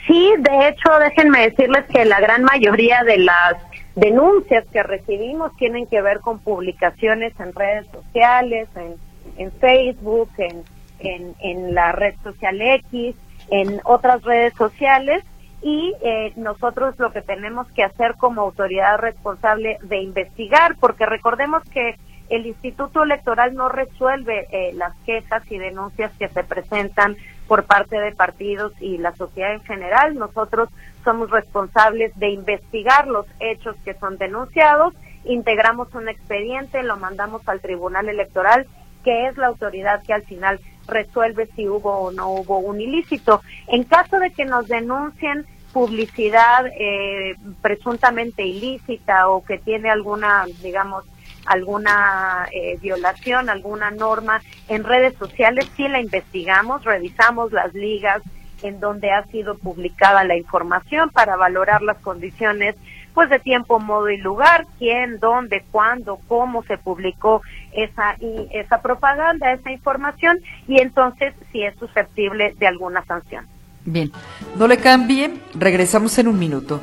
Sí, 0.07 0.33
de 0.39 0.69
hecho, 0.69 0.89
déjenme 0.99 1.51
decirles 1.51 1.85
que 1.93 2.03
la 2.03 2.19
gran 2.19 2.43
mayoría 2.45 3.03
de 3.03 3.19
las 3.19 3.57
denuncias 3.93 4.65
que 4.73 4.81
recibimos 4.81 5.55
tienen 5.57 5.85
que 5.85 6.01
ver 6.01 6.21
con 6.21 6.39
publicaciones 6.39 7.39
en 7.39 7.53
redes 7.53 7.85
sociales, 7.91 8.67
en, 8.75 8.95
en 9.37 9.51
Facebook, 9.51 10.31
en, 10.39 10.63
en, 10.97 11.35
en, 11.41 11.75
la 11.75 11.91
red 11.91 12.15
social 12.23 12.59
X, 12.59 13.15
en 13.51 13.79
otras 13.83 14.23
redes 14.23 14.55
sociales 14.55 15.23
y 15.62 15.93
eh, 16.02 16.34
nosotros 16.36 16.98
lo 17.00 17.12
que 17.12 17.22
tenemos 17.22 17.67
que 17.72 17.84
hacer 17.84 18.15
como 18.15 18.41
autoridad 18.41 18.98
responsable 18.98 19.78
de 19.84 20.02
investigar, 20.02 20.76
porque 20.80 21.06
recordemos 21.06 21.63
que 21.69 21.95
el 22.30 22.45
Instituto 22.45 23.04
Electoral 23.04 23.56
no 23.56 23.69
resuelve 23.69 24.48
eh, 24.52 24.72
las 24.74 24.95
quejas 25.06 25.43
y 25.52 25.58
denuncias 25.58 26.12
que 26.17 26.30
se 26.30 26.43
presentan 26.43 27.17
por 27.48 27.63
parte 27.63 28.00
de 28.00 28.12
partidos 28.12 28.72
y 28.80 29.00
la 29.00 29.15
sociedad 29.15 29.54
en 29.54 29.63
general. 29.63 30.15
Nosotros 30.15 30.69
somos 31.04 31.32
responsables 31.32 32.17
de 32.17 32.30
investigar 32.30 33.08
los 33.08 33.26
hechos 33.39 33.76
que 33.84 33.95
son 33.95 34.17
denunciados, 34.17 34.93
integramos 35.26 35.93
un 35.95 36.08
expediente, 36.08 36.84
lo 36.84 36.98
mandamos 36.98 37.48
al 37.50 37.60
Tribunal 37.60 38.08
Electoral, 38.08 38.67
que 39.04 39.28
es 39.28 39.38
la 39.38 39.48
autoridad 39.48 40.04
que 40.04 40.13
al 40.13 40.24
final 40.24 40.60
resuelve 40.89 41.47
si 41.56 41.67
hubo 41.67 41.91
o 41.91 42.12
no 42.12 42.30
hubo 42.30 42.60
un 42.60 42.82
ilícito. 42.82 43.41
En 43.67 43.84
caso 43.84 44.19
de 44.19 44.32
que 44.32 44.45
nos 44.45 44.67
denuncien 44.67 45.45
publicidad 45.71 46.65
eh, 46.67 47.36
presuntamente 47.62 48.43
ilícita 48.45 49.30
o 49.30 49.43
que 49.43 49.58
tiene 49.60 49.89
alguna, 49.89 50.45
digamos, 50.62 51.06
alguna 51.45 52.47
eh, 52.52 52.78
violación, 52.82 53.49
alguna 53.49 53.91
norma 53.91 54.41
en 54.67 54.84
redes 54.84 55.15
sociales, 55.17 55.69
sí 55.75 55.88
la 55.88 56.02
investigamos, 56.02 56.84
revisamos 56.84 57.52
las 57.52 57.73
ligas 57.73 58.21
en 58.62 58.80
donde 58.80 59.12
ha 59.12 59.25
sido 59.28 59.58
publicada 59.58 60.23
la 60.23 60.36
información 60.36 61.10
para 61.10 61.36
valorar 61.36 61.82
las 61.82 61.97
condiciones 61.99 62.75
pues 63.19 63.29
de 63.29 63.39
tiempo, 63.39 63.82
modo 63.82 64.10
y 64.10 64.15
lugar, 64.15 64.65
quién, 64.77 65.19
dónde, 65.19 65.65
cuándo, 65.71 66.21
cómo 66.29 66.63
se 66.63 66.77
publicó 66.77 67.41
esa 67.73 68.15
esa 68.53 68.82
propaganda, 68.82 69.51
esa 69.51 69.71
información 69.71 70.39
y 70.69 70.79
entonces 70.79 71.34
si 71.51 71.63
es 71.63 71.75
susceptible 71.75 72.55
de 72.58 72.67
alguna 72.67 73.03
sanción. 73.03 73.45
Bien, 73.84 74.10
no 74.55 74.69
le 74.69 74.77
cambien, 74.77 75.41
regresamos 75.53 76.17
en 76.17 76.29
un 76.29 76.39
minuto. 76.39 76.82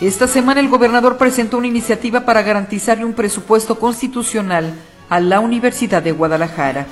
Esta 0.00 0.28
semana 0.28 0.60
el 0.60 0.68
gobernador 0.68 1.18
presentó 1.18 1.58
una 1.58 1.66
iniciativa 1.66 2.20
para 2.20 2.42
garantizarle 2.42 3.04
un 3.04 3.14
presupuesto 3.14 3.80
constitucional 3.80 4.72
a 5.10 5.18
la 5.18 5.40
Universidad 5.40 6.04
de 6.04 6.12
Guadalajara. 6.12 6.86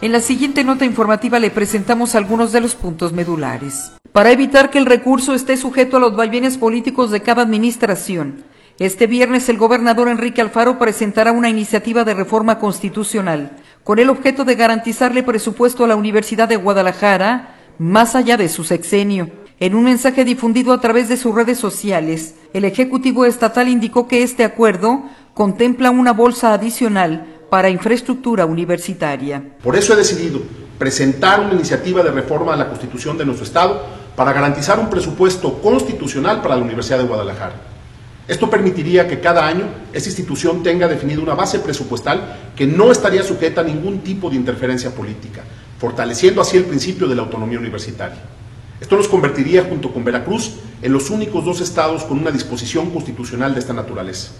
En 0.00 0.12
la 0.12 0.20
siguiente 0.20 0.62
nota 0.62 0.84
informativa 0.84 1.40
le 1.40 1.50
presentamos 1.50 2.14
algunos 2.14 2.52
de 2.52 2.60
los 2.60 2.76
puntos 2.76 3.12
medulares. 3.12 3.92
Para 4.12 4.30
evitar 4.30 4.70
que 4.70 4.78
el 4.78 4.86
recurso 4.86 5.34
esté 5.34 5.56
sujeto 5.56 5.96
a 5.96 6.00
los 6.00 6.14
vaivenes 6.14 6.56
políticos 6.56 7.10
de 7.10 7.22
cada 7.22 7.42
administración, 7.42 8.44
este 8.78 9.08
viernes 9.08 9.48
el 9.48 9.58
gobernador 9.58 10.08
Enrique 10.08 10.40
Alfaro 10.40 10.78
presentará 10.78 11.32
una 11.32 11.48
iniciativa 11.50 12.04
de 12.04 12.14
reforma 12.14 12.60
constitucional 12.60 13.50
con 13.82 13.98
el 13.98 14.10
objeto 14.10 14.44
de 14.44 14.54
garantizarle 14.54 15.24
presupuesto 15.24 15.84
a 15.84 15.88
la 15.88 15.96
Universidad 15.96 16.48
de 16.48 16.56
Guadalajara 16.56 17.56
más 17.78 18.14
allá 18.14 18.36
de 18.36 18.48
su 18.48 18.62
sexenio. 18.62 19.28
En 19.58 19.74
un 19.74 19.84
mensaje 19.84 20.24
difundido 20.24 20.72
a 20.72 20.80
través 20.80 21.08
de 21.08 21.16
sus 21.16 21.34
redes 21.34 21.58
sociales, 21.58 22.36
el 22.54 22.64
Ejecutivo 22.64 23.26
Estatal 23.26 23.68
indicó 23.68 24.06
que 24.06 24.22
este 24.22 24.44
acuerdo 24.44 25.02
contempla 25.34 25.90
una 25.90 26.12
bolsa 26.12 26.54
adicional 26.54 27.39
para 27.50 27.68
infraestructura 27.68 28.46
universitaria. 28.46 29.42
Por 29.62 29.76
eso 29.76 29.92
he 29.92 29.96
decidido 29.96 30.40
presentar 30.78 31.40
una 31.40 31.54
iniciativa 31.54 32.02
de 32.02 32.12
reforma 32.12 32.54
a 32.54 32.56
la 32.56 32.68
Constitución 32.68 33.18
de 33.18 33.26
nuestro 33.26 33.44
Estado 33.44 33.84
para 34.16 34.32
garantizar 34.32 34.78
un 34.78 34.88
presupuesto 34.88 35.60
constitucional 35.60 36.40
para 36.40 36.56
la 36.56 36.62
Universidad 36.62 36.98
de 36.98 37.04
Guadalajara. 37.04 37.54
Esto 38.28 38.48
permitiría 38.48 39.08
que 39.08 39.18
cada 39.18 39.46
año 39.46 39.64
esa 39.92 40.08
institución 40.08 40.62
tenga 40.62 40.86
definida 40.86 41.20
una 41.20 41.34
base 41.34 41.58
presupuestal 41.58 42.52
que 42.54 42.66
no 42.66 42.92
estaría 42.92 43.24
sujeta 43.24 43.60
a 43.60 43.64
ningún 43.64 43.98
tipo 44.00 44.30
de 44.30 44.36
interferencia 44.36 44.94
política, 44.94 45.42
fortaleciendo 45.78 46.40
así 46.40 46.56
el 46.56 46.64
principio 46.64 47.08
de 47.08 47.16
la 47.16 47.22
autonomía 47.22 47.58
universitaria. 47.58 48.22
Esto 48.80 48.96
nos 48.96 49.08
convertiría, 49.08 49.64
junto 49.64 49.92
con 49.92 50.04
Veracruz, 50.04 50.52
en 50.80 50.92
los 50.92 51.10
únicos 51.10 51.44
dos 51.44 51.60
estados 51.60 52.04
con 52.04 52.18
una 52.18 52.30
disposición 52.30 52.90
constitucional 52.90 53.52
de 53.52 53.60
esta 53.60 53.72
naturaleza. 53.72 54.30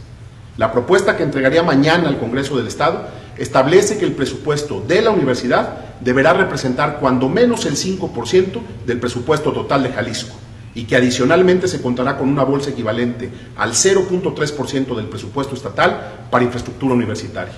La 0.57 0.73
propuesta 0.73 1.17
que 1.17 1.23
entregaría 1.23 1.63
mañana 1.63 2.09
al 2.09 2.19
Congreso 2.19 2.57
del 2.57 2.67
Estado 2.67 3.07
establece 3.39 3.99
que 3.99 4.05
el 4.05 4.13
presupuesto 4.13 4.83
de 4.87 5.01
la 5.03 5.11
universidad 5.11 5.79
deberá 6.01 6.33
representar 6.33 6.99
cuando 7.01 7.29
menos 7.29 7.65
el 7.67 7.77
5% 7.77 8.61
del 8.87 8.99
presupuesto 8.99 9.53
total 9.53 9.83
de 9.83 9.93
Jalisco 9.93 10.37
y 10.75 10.85
que 10.85 10.97
adicionalmente 10.97 11.67
se 11.69 11.83
contará 11.83 12.17
con 12.17 12.29
una 12.29 12.45
bolsa 12.45 12.71
equivalente 12.71 13.31
al 13.57 13.73
0.3% 13.73 14.95
del 14.95 15.07
presupuesto 15.07 15.55
estatal 15.55 16.27
para 16.31 16.45
infraestructura 16.45 16.95
universitaria. 16.95 17.55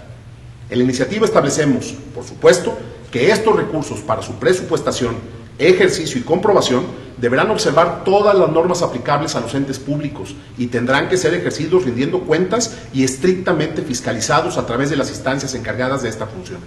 En 0.71 0.79
la 0.79 0.85
iniciativa 0.85 1.27
establecemos, 1.27 1.95
por 2.15 2.25
supuesto, 2.25 2.79
que 3.11 3.31
estos 3.31 3.55
recursos 3.55 4.01
para 4.01 4.23
su 4.23 4.35
presupuestación, 4.35 5.17
ejercicio 5.59 6.21
y 6.21 6.25
comprobación 6.25 6.85
deberán 7.19 7.51
observar 7.51 8.05
todas 8.05 8.37
las 8.37 8.51
normas 8.51 8.83
aplicables 8.83 9.37
a 9.37 9.41
los 9.41 9.55
entes 9.55 9.79
públicos 9.79 10.35
y 10.59 10.67
tendrán 10.67 11.09
que 11.09 11.17
ser 11.17 11.35
ejercidos 11.35 11.85
rindiendo 11.85 12.21
cuentas 12.21 12.79
y 12.93 13.05
estrictamente 13.05 13.83
fiscalizados 13.83 14.59
a 14.59 14.67
través 14.67 14.91
de 14.91 14.97
las 14.97 15.09
instancias 15.09 15.55
encargadas 15.55 16.03
de 16.03 16.09
esta 16.09 16.27
función. 16.27 16.59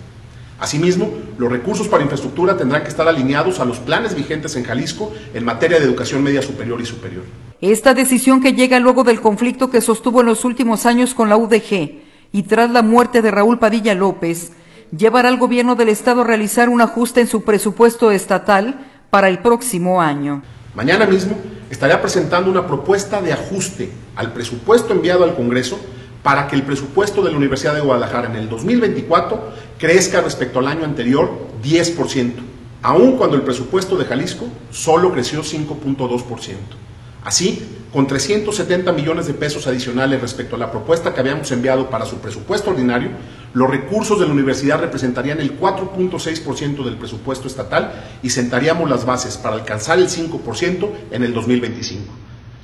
Asimismo, 0.57 1.11
los 1.37 1.51
recursos 1.51 1.89
para 1.89 2.03
infraestructura 2.03 2.55
tendrán 2.55 2.83
que 2.83 2.89
estar 2.89 3.07
alineados 3.07 3.59
a 3.59 3.65
los 3.65 3.79
planes 3.79 4.15
vigentes 4.15 4.55
en 4.55 4.63
Jalisco 4.63 5.11
en 5.33 5.43
materia 5.43 5.79
de 5.79 5.85
educación 5.85 6.23
media 6.23 6.41
superior 6.41 6.79
y 6.79 6.85
superior. 6.85 7.23
Esta 7.59 7.93
decisión 7.93 8.41
que 8.41 8.53
llega 8.53 8.79
luego 8.79 9.03
del 9.03 9.19
conflicto 9.19 9.69
que 9.69 9.81
sostuvo 9.81 10.21
en 10.21 10.27
los 10.27 10.45
últimos 10.45 10.85
años 10.85 11.13
con 11.13 11.27
la 11.27 11.35
UDG 11.35 11.99
y 12.31 12.43
tras 12.43 12.69
la 12.71 12.81
muerte 12.81 13.21
de 13.21 13.31
Raúl 13.31 13.59
Padilla 13.59 13.93
López, 13.93 14.53
llevará 14.97 15.29
al 15.29 15.37
gobierno 15.37 15.75
del 15.75 15.89
Estado 15.89 16.21
a 16.21 16.25
realizar 16.25 16.69
un 16.69 16.81
ajuste 16.81 17.21
en 17.21 17.27
su 17.27 17.43
presupuesto 17.43 18.11
estatal 18.11 18.85
para 19.09 19.29
el 19.29 19.39
próximo 19.39 20.01
año. 20.01 20.43
Mañana 20.75 21.05
mismo 21.05 21.37
estaré 21.69 21.97
presentando 21.97 22.51
una 22.51 22.67
propuesta 22.67 23.21
de 23.21 23.33
ajuste 23.33 23.91
al 24.15 24.33
presupuesto 24.33 24.93
enviado 24.93 25.23
al 25.23 25.35
Congreso 25.35 25.79
para 26.21 26.47
que 26.47 26.55
el 26.55 26.63
presupuesto 26.63 27.21
de 27.21 27.31
la 27.31 27.37
Universidad 27.37 27.75
de 27.75 27.81
Guadalajara 27.81 28.29
en 28.29 28.35
el 28.35 28.49
2024 28.49 29.51
crezca 29.77 30.21
respecto 30.21 30.59
al 30.59 30.67
año 30.67 30.83
anterior 30.83 31.29
10%, 31.63 32.33
aun 32.81 33.17
cuando 33.17 33.35
el 33.35 33.43
presupuesto 33.43 33.95
de 33.95 34.05
Jalisco 34.05 34.47
solo 34.71 35.11
creció 35.11 35.41
5.2%. 35.41 36.84
Así, 37.25 37.59
con 37.91 38.05
370 38.05 38.91
millones 38.91 39.25
de 39.25 39.33
pesos 39.33 39.65
adicionales 39.65 40.21
respecto 40.21 40.55
a 40.55 40.59
la 40.59 40.69
propuesta 40.69 41.11
que 41.11 41.19
habíamos 41.19 41.51
enviado 41.51 41.89
para 41.89 42.05
su 42.05 42.17
presupuesto 42.17 42.69
ordinario, 42.69 43.09
los 43.53 43.69
recursos 43.69 44.19
de 44.19 44.27
la 44.27 44.31
universidad 44.31 44.79
representarían 44.79 45.39
el 45.39 45.59
4.6% 45.59 46.85
del 46.85 46.97
presupuesto 46.97 47.47
estatal 47.47 47.93
y 48.21 48.29
sentaríamos 48.29 48.87
las 48.87 49.05
bases 49.05 49.37
para 49.37 49.55
alcanzar 49.55 49.97
el 49.97 50.07
5% 50.07 50.89
en 51.09 51.23
el 51.23 51.33
2025. 51.33 52.13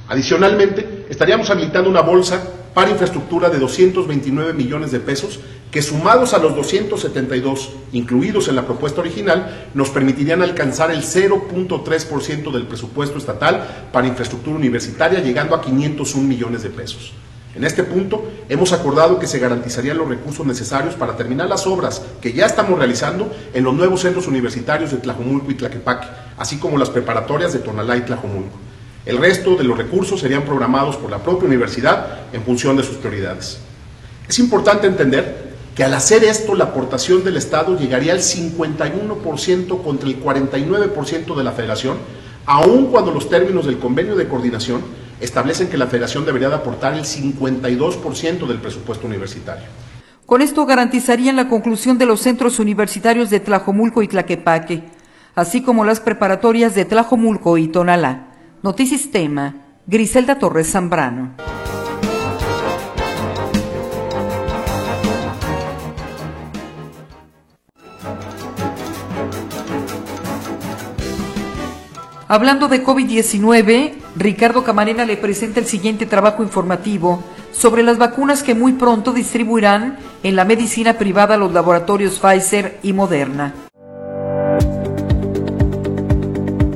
Adicionalmente, 0.10 1.08
estaríamos 1.10 1.50
habilitando 1.50 1.90
una 1.90 2.02
bolsa 2.02 2.44
para 2.74 2.92
infraestructura 2.92 3.50
de 3.50 3.60
229 3.60 4.54
millones 4.54 4.92
de 4.92 5.00
pesos 5.00 5.40
que 5.72 5.82
sumados 5.82 6.34
a 6.34 6.38
los 6.38 6.56
272 6.56 7.72
incluidos 7.94 8.48
en 8.50 8.56
la 8.56 8.66
propuesta 8.66 9.02
original 9.02 9.70
nos 9.74 9.90
permitirían 9.90 10.42
alcanzar 10.42 10.92
el 10.92 11.02
0.3% 11.02 12.52
del 12.52 12.68
presupuesto 12.68 13.18
estatal 13.18 13.88
para 13.92 14.08
infraestructura 14.08 14.58
universitaria 14.58 15.22
llegando 15.22 15.56
a 15.56 15.62
501 15.62 16.28
millones 16.28 16.64
de 16.64 16.70
pesos. 16.70 17.14
En 17.54 17.66
este 17.66 17.84
punto, 17.84 18.24
hemos 18.48 18.72
acordado 18.72 19.20
que 19.20 19.28
se 19.28 19.40
garantizarían 19.40 19.98
los 19.98 20.08
recursos 20.08 20.46
necesarios 20.46 20.96
para 20.96 21.18
terminar 21.18 21.50
las 21.50 21.68
obras 21.68 22.02
que 22.22 22.32
ya 22.32 22.46
estamos 22.46 22.80
realizando 22.80 23.30
en 23.54 23.64
los 23.66 23.74
nuevos 23.74 24.02
centros 24.02 24.28
universitarios 24.28 24.92
de 24.92 24.98
Tlajomulco 24.98 25.52
y 25.52 25.56
Tlaquepaque, 25.56 26.08
así 26.38 26.58
como 26.58 26.78
las 26.78 26.90
preparatorias 26.90 27.52
de 27.52 27.60
Tonalá 27.60 27.98
y 27.98 28.02
Tlajomulco. 28.02 28.71
El 29.06 29.18
resto 29.18 29.56
de 29.56 29.64
los 29.64 29.78
recursos 29.78 30.20
serían 30.20 30.44
programados 30.44 30.96
por 30.96 31.10
la 31.10 31.24
propia 31.24 31.48
universidad 31.48 32.20
en 32.34 32.44
función 32.44 32.78
de 32.78 32.84
sus 32.84 32.98
prioridades. 32.98 33.60
Es 34.30 34.38
importante 34.38 34.86
entender 34.86 35.52
que 35.76 35.84
al 35.84 35.94
hacer 35.94 36.24
esto 36.24 36.54
la 36.54 36.66
aportación 36.66 37.24
del 37.24 37.38
Estado 37.38 37.78
llegaría 37.78 38.14
al 38.14 38.20
51% 38.20 39.84
contra 39.84 40.08
el 40.08 40.24
49% 40.24 41.36
de 41.36 41.44
la 41.44 41.52
federación, 41.52 41.98
aun 42.46 42.88
cuando 42.88 43.12
los 43.12 43.28
términos 43.28 43.66
del 43.66 43.80
convenio 43.80 44.16
de 44.16 44.28
coordinación 44.28 44.82
establecen 45.20 45.70
que 45.70 45.78
la 45.78 45.88
federación 45.88 46.26
debería 46.26 46.50
de 46.50 46.56
aportar 46.56 46.94
el 46.94 47.04
52% 47.04 48.48
del 48.48 48.60
presupuesto 48.60 49.08
universitario. 49.08 49.66
Con 50.26 50.42
esto 50.42 50.66
garantizarían 50.66 51.36
la 51.36 51.50
conclusión 51.50 51.98
de 51.98 52.06
los 52.06 52.22
centros 52.22 52.60
universitarios 52.60 53.30
de 53.30 53.40
Tlajomulco 53.40 54.04
y 54.04 54.08
Tlaquepaque, 54.08 54.84
así 55.36 55.62
como 55.62 55.86
las 55.86 56.00
preparatorias 56.00 56.76
de 56.76 56.86
Tlajomulco 56.86 57.58
y 57.58 57.68
Tonalá. 57.68 58.31
Notisistema, 58.64 59.56
Griselda 59.88 60.38
Torres 60.38 60.72
Zambrano. 60.72 61.32
Hablando 72.28 72.68
de 72.68 72.86
COVID-19, 72.86 73.94
Ricardo 74.16 74.64
Camarena 74.64 75.06
le 75.06 75.18
presenta 75.18 75.60
el 75.60 75.66
siguiente 75.66 76.06
trabajo 76.06 76.44
informativo 76.44 77.24
sobre 77.52 77.82
las 77.82 77.98
vacunas 77.98 78.44
que 78.44 78.54
muy 78.54 78.74
pronto 78.74 79.12
distribuirán 79.12 79.98
en 80.22 80.36
la 80.36 80.46
medicina 80.46 81.00
privada 81.00 81.36
los 81.36 81.52
laboratorios 81.52 82.20
Pfizer 82.20 82.78
y 82.84 82.94
Moderna. 82.94 83.71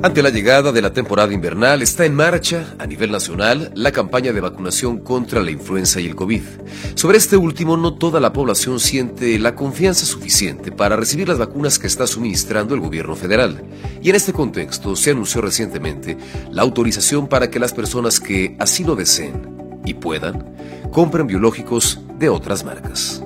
Ante 0.06 0.22
la 0.22 0.30
llegada 0.30 0.72
de 0.72 0.84
la 0.84 0.94
temporada 0.94 1.34
invernal 1.34 1.82
está 1.82 2.06
en 2.06 2.14
marcha 2.14 2.76
a 2.78 2.86
nivel 2.86 3.12
nacional 3.12 3.72
la 3.74 3.92
campaña 3.92 4.34
de 4.34 4.40
vacunación 4.40 5.00
contra 5.00 5.42
la 5.42 5.50
influenza 5.50 6.00
y 6.00 6.06
el 6.06 6.16
COVID. 6.16 6.44
Sobre 6.94 7.18
este 7.18 7.38
último, 7.38 7.76
no 7.76 7.96
toda 7.96 8.20
la 8.20 8.32
población 8.32 8.80
siente 8.80 9.40
la 9.40 9.56
confianza 9.56 10.06
suficiente 10.06 10.72
para 10.72 10.96
recibir 10.96 11.28
las 11.28 11.40
vacunas 11.40 11.80
que 11.80 11.88
está 11.88 12.06
suministrando 12.06 12.76
el 12.76 12.82
gobierno 12.82 13.16
federal. 13.16 13.64
Y 14.00 14.12
en 14.12 14.16
este 14.16 14.32
contexto 14.32 14.96
se 14.96 15.10
anunció 15.10 15.42
recientemente 15.42 16.20
la 16.52 16.62
autorización 16.62 17.28
para 17.28 17.50
que 17.50 17.58
las 17.58 17.74
personas 17.74 18.20
que 18.20 18.56
así 18.60 18.84
lo 18.84 18.96
deseen 18.96 19.82
y 19.88 19.96
puedan 19.96 20.56
compren 20.92 21.26
biológicos 21.26 22.00
de 22.20 22.30
otras 22.30 22.64
marcas. 22.64 23.25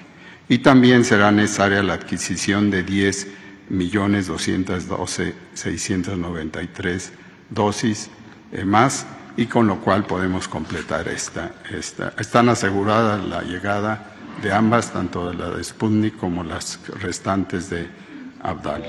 Y 0.49 0.59
también 0.59 1.05
será 1.05 1.32
necesaria 1.32 1.84
la 1.84 1.93
adquisición 1.93 2.71
de 2.71 2.84
10 2.84 3.28
millones 3.69 4.28
212 4.28 5.34
693 5.53 7.11
dosis 7.49 8.09
eh, 8.51 8.63
más 8.63 9.05
y 9.38 9.46
con 9.46 9.68
lo 9.68 9.80
cual 9.80 10.04
podemos 10.06 10.48
completar 10.48 11.08
esta. 11.08 11.54
Están 12.20 12.50
aseguradas 12.50 13.24
la 13.24 13.44
llegada 13.44 14.14
de 14.42 14.52
ambas, 14.52 14.92
tanto 14.92 15.30
de 15.30 15.36
la 15.36 15.52
de 15.52 15.64
Sputnik 15.64 16.18
como 16.18 16.44
las 16.44 16.80
restantes 17.00 17.70
de 17.70 17.88
Abdal. 18.42 18.84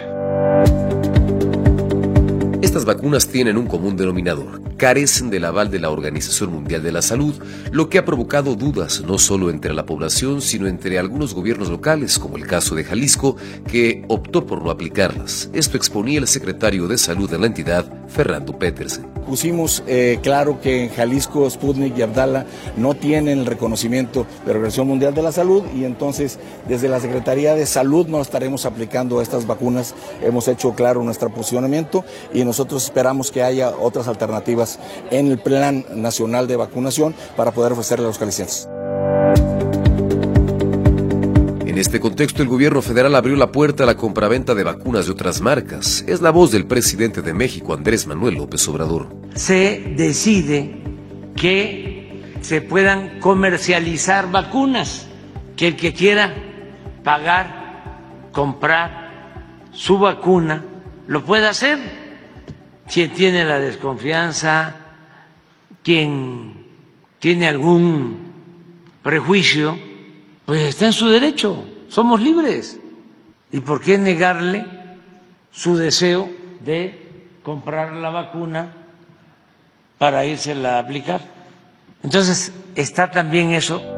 Estas 2.63 2.85
vacunas 2.85 3.29
tienen 3.29 3.57
un 3.59 3.67
común 3.67 3.97
denominador, 3.97 4.61
carecen 4.79 5.29
del 5.29 5.45
aval 5.45 5.71
de 5.71 5.81
la 5.81 5.91
Organización 5.91 6.53
Mundial 6.53 6.83
de 6.83 6.93
la 6.93 7.03
Salud, 7.03 7.35
lo 7.71 7.91
que 7.91 7.99
ha 7.99 8.05
provocado 8.07 8.55
dudas 8.55 9.03
no 9.03 9.19
solo 9.19 9.51
entre 9.51 9.75
la 9.75 9.85
población, 9.85 10.41
sino 10.41 10.69
entre 10.69 10.99
algunos 10.99 11.35
gobiernos 11.35 11.69
locales, 11.69 12.19
como 12.19 12.39
el 12.39 12.47
caso 12.47 12.75
de 12.75 12.85
Jalisco, 12.85 13.37
que 13.71 14.05
optó 14.09 14.47
por 14.47 14.63
no 14.63 14.71
aplicarlas. 14.71 15.51
Esto 15.53 15.77
exponía 15.77 16.21
el 16.21 16.29
secretario 16.29 16.89
de 16.89 16.97
Salud 16.97 17.29
de 17.29 17.39
la 17.39 17.47
entidad, 17.47 17.85
Fernando 18.09 18.59
Petersen 18.59 19.19
pusimos 19.29 19.83
eh, 19.87 20.19
claro 20.23 20.59
que 20.61 20.85
en 20.85 20.89
Jalisco, 20.89 21.49
Sputnik 21.49 21.97
y 21.99 22.03
Abdala 22.03 22.47
no 22.79 22.95
tienen 22.95 23.41
el 23.41 23.47
reconocimiento 23.47 24.27
de 24.45 24.47
la 24.47 24.53
Organización 24.53 24.89
Mundial 24.89 25.13
de 25.13 25.23
la 25.23 25.33
Salud 25.33 25.65
y 25.77 25.85
entonces 25.85 26.39
desde 26.67 26.89
la 26.89 26.99
Secretaría 26.99 27.55
de 27.55 27.67
Salud 27.67 28.07
no 28.09 28.23
estaremos 28.23 28.65
aplicando 28.65 29.21
estas 29.21 29.47
vacunas. 29.47 29.95
Hemos 30.23 30.49
hecho 30.49 30.73
claro 30.73 31.03
nuestro 31.03 31.29
posicionamiento 31.29 32.07
y 32.33 32.43
nosotros 32.45 32.85
esperamos 32.85 33.31
que 33.31 33.43
haya 33.43 33.69
otras 33.79 34.09
alternativas 34.09 34.68
en 35.11 35.31
el 35.31 35.39
Plan 35.39 35.85
Nacional 35.95 36.47
de 36.49 36.57
Vacunación 36.57 37.15
para 37.37 37.53
poder 37.53 37.73
ofrecerle 37.73 38.05
a 38.05 38.09
los 38.09 38.19
jaliscienses. 38.19 38.69
En 41.79 41.83
este 41.83 42.01
contexto, 42.01 42.43
el 42.43 42.49
gobierno 42.49 42.83
federal 42.83 43.15
abrió 43.15 43.37
la 43.37 43.53
puerta 43.53 43.85
a 43.85 43.87
la 43.87 43.97
compraventa 43.97 44.57
de 44.57 44.65
vacunas 44.65 45.07
de 45.07 45.13
otras 45.13 45.41
marcas. 45.41 46.03
Es 46.09 46.21
la 46.21 46.33
voz 46.33 46.51
del 46.51 46.67
presidente 46.67 47.23
de 47.23 47.33
México, 47.33 47.73
Andrés 47.73 48.05
Manuel 48.07 48.35
López 48.35 48.67
Obrador. 48.67 49.15
Se 49.37 49.95
decide 49.97 50.83
que 51.37 52.25
se 52.41 52.63
puedan 52.63 53.21
comercializar 53.21 54.29
vacunas, 54.31 55.07
que 55.57 55.69
el 55.69 55.77
que 55.77 55.93
quiera 55.93 56.35
pagar, 57.05 58.31
comprar 58.33 59.69
su 59.71 59.99
vacuna, 59.99 60.65
lo 61.07 61.25
pueda 61.25 61.51
hacer. 61.51 62.08
Quien 62.93 63.11
tiene 63.13 63.45
la 63.45 63.59
desconfianza, 63.59 64.75
quien 65.83 66.67
tiene 67.19 67.49
algún 67.49 68.33
prejuicio, 69.03 69.79
pues 70.47 70.63
está 70.63 70.87
en 70.87 70.93
su 70.93 71.09
derecho, 71.09 71.65
somos 71.89 72.21
libres. 72.21 72.81
¿Y 73.51 73.61
por 73.61 73.81
qué 73.81 73.99
negarle 73.99 74.65
su 75.51 75.77
deseo 75.77 76.31
de 76.65 77.33
comprar 77.43 77.93
la 77.93 78.11
vacuna 78.11 78.73
para 79.99 80.25
irse 80.25 80.53
a 80.53 80.79
aplicar? 80.79 81.21
Entonces, 82.03 82.53
está 82.75 83.11
también 83.11 83.51
eso 83.53 83.98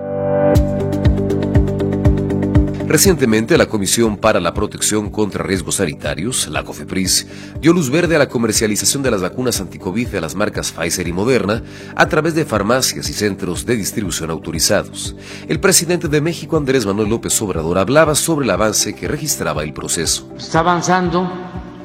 Recientemente, 2.91 3.57
la 3.57 3.67
Comisión 3.67 4.17
para 4.17 4.41
la 4.41 4.53
Protección 4.53 5.11
contra 5.11 5.45
Riesgos 5.45 5.77
Sanitarios, 5.77 6.49
la 6.49 6.65
COFEPRIS, 6.65 7.29
dio 7.61 7.73
luz 7.73 7.89
verde 7.89 8.17
a 8.17 8.19
la 8.19 8.29
comercialización 8.29 9.05
de 9.05 9.13
las 9.13 9.23
vacunas 9.23 9.61
anticovid 9.61 10.09
de 10.09 10.21
las 10.21 10.35
marcas 10.35 10.73
Pfizer 10.73 11.07
y 11.07 11.13
Moderna 11.13 11.63
a 11.95 12.09
través 12.09 12.35
de 12.35 12.45
farmacias 12.45 13.09
y 13.09 13.13
centros 13.13 13.65
de 13.65 13.77
distribución 13.77 14.33
autorizados. 14.33 15.15
El 15.47 15.61
presidente 15.61 16.09
de 16.09 16.21
México, 16.21 16.57
Andrés 16.57 16.85
Manuel 16.85 17.11
López 17.11 17.41
Obrador, 17.41 17.79
hablaba 17.79 18.17
sobre 18.17 18.45
el 18.45 18.51
avance 18.51 18.93
que 18.93 19.07
registraba 19.07 19.63
el 19.63 19.73
proceso. 19.73 20.29
Está 20.37 20.59
avanzando 20.59 21.31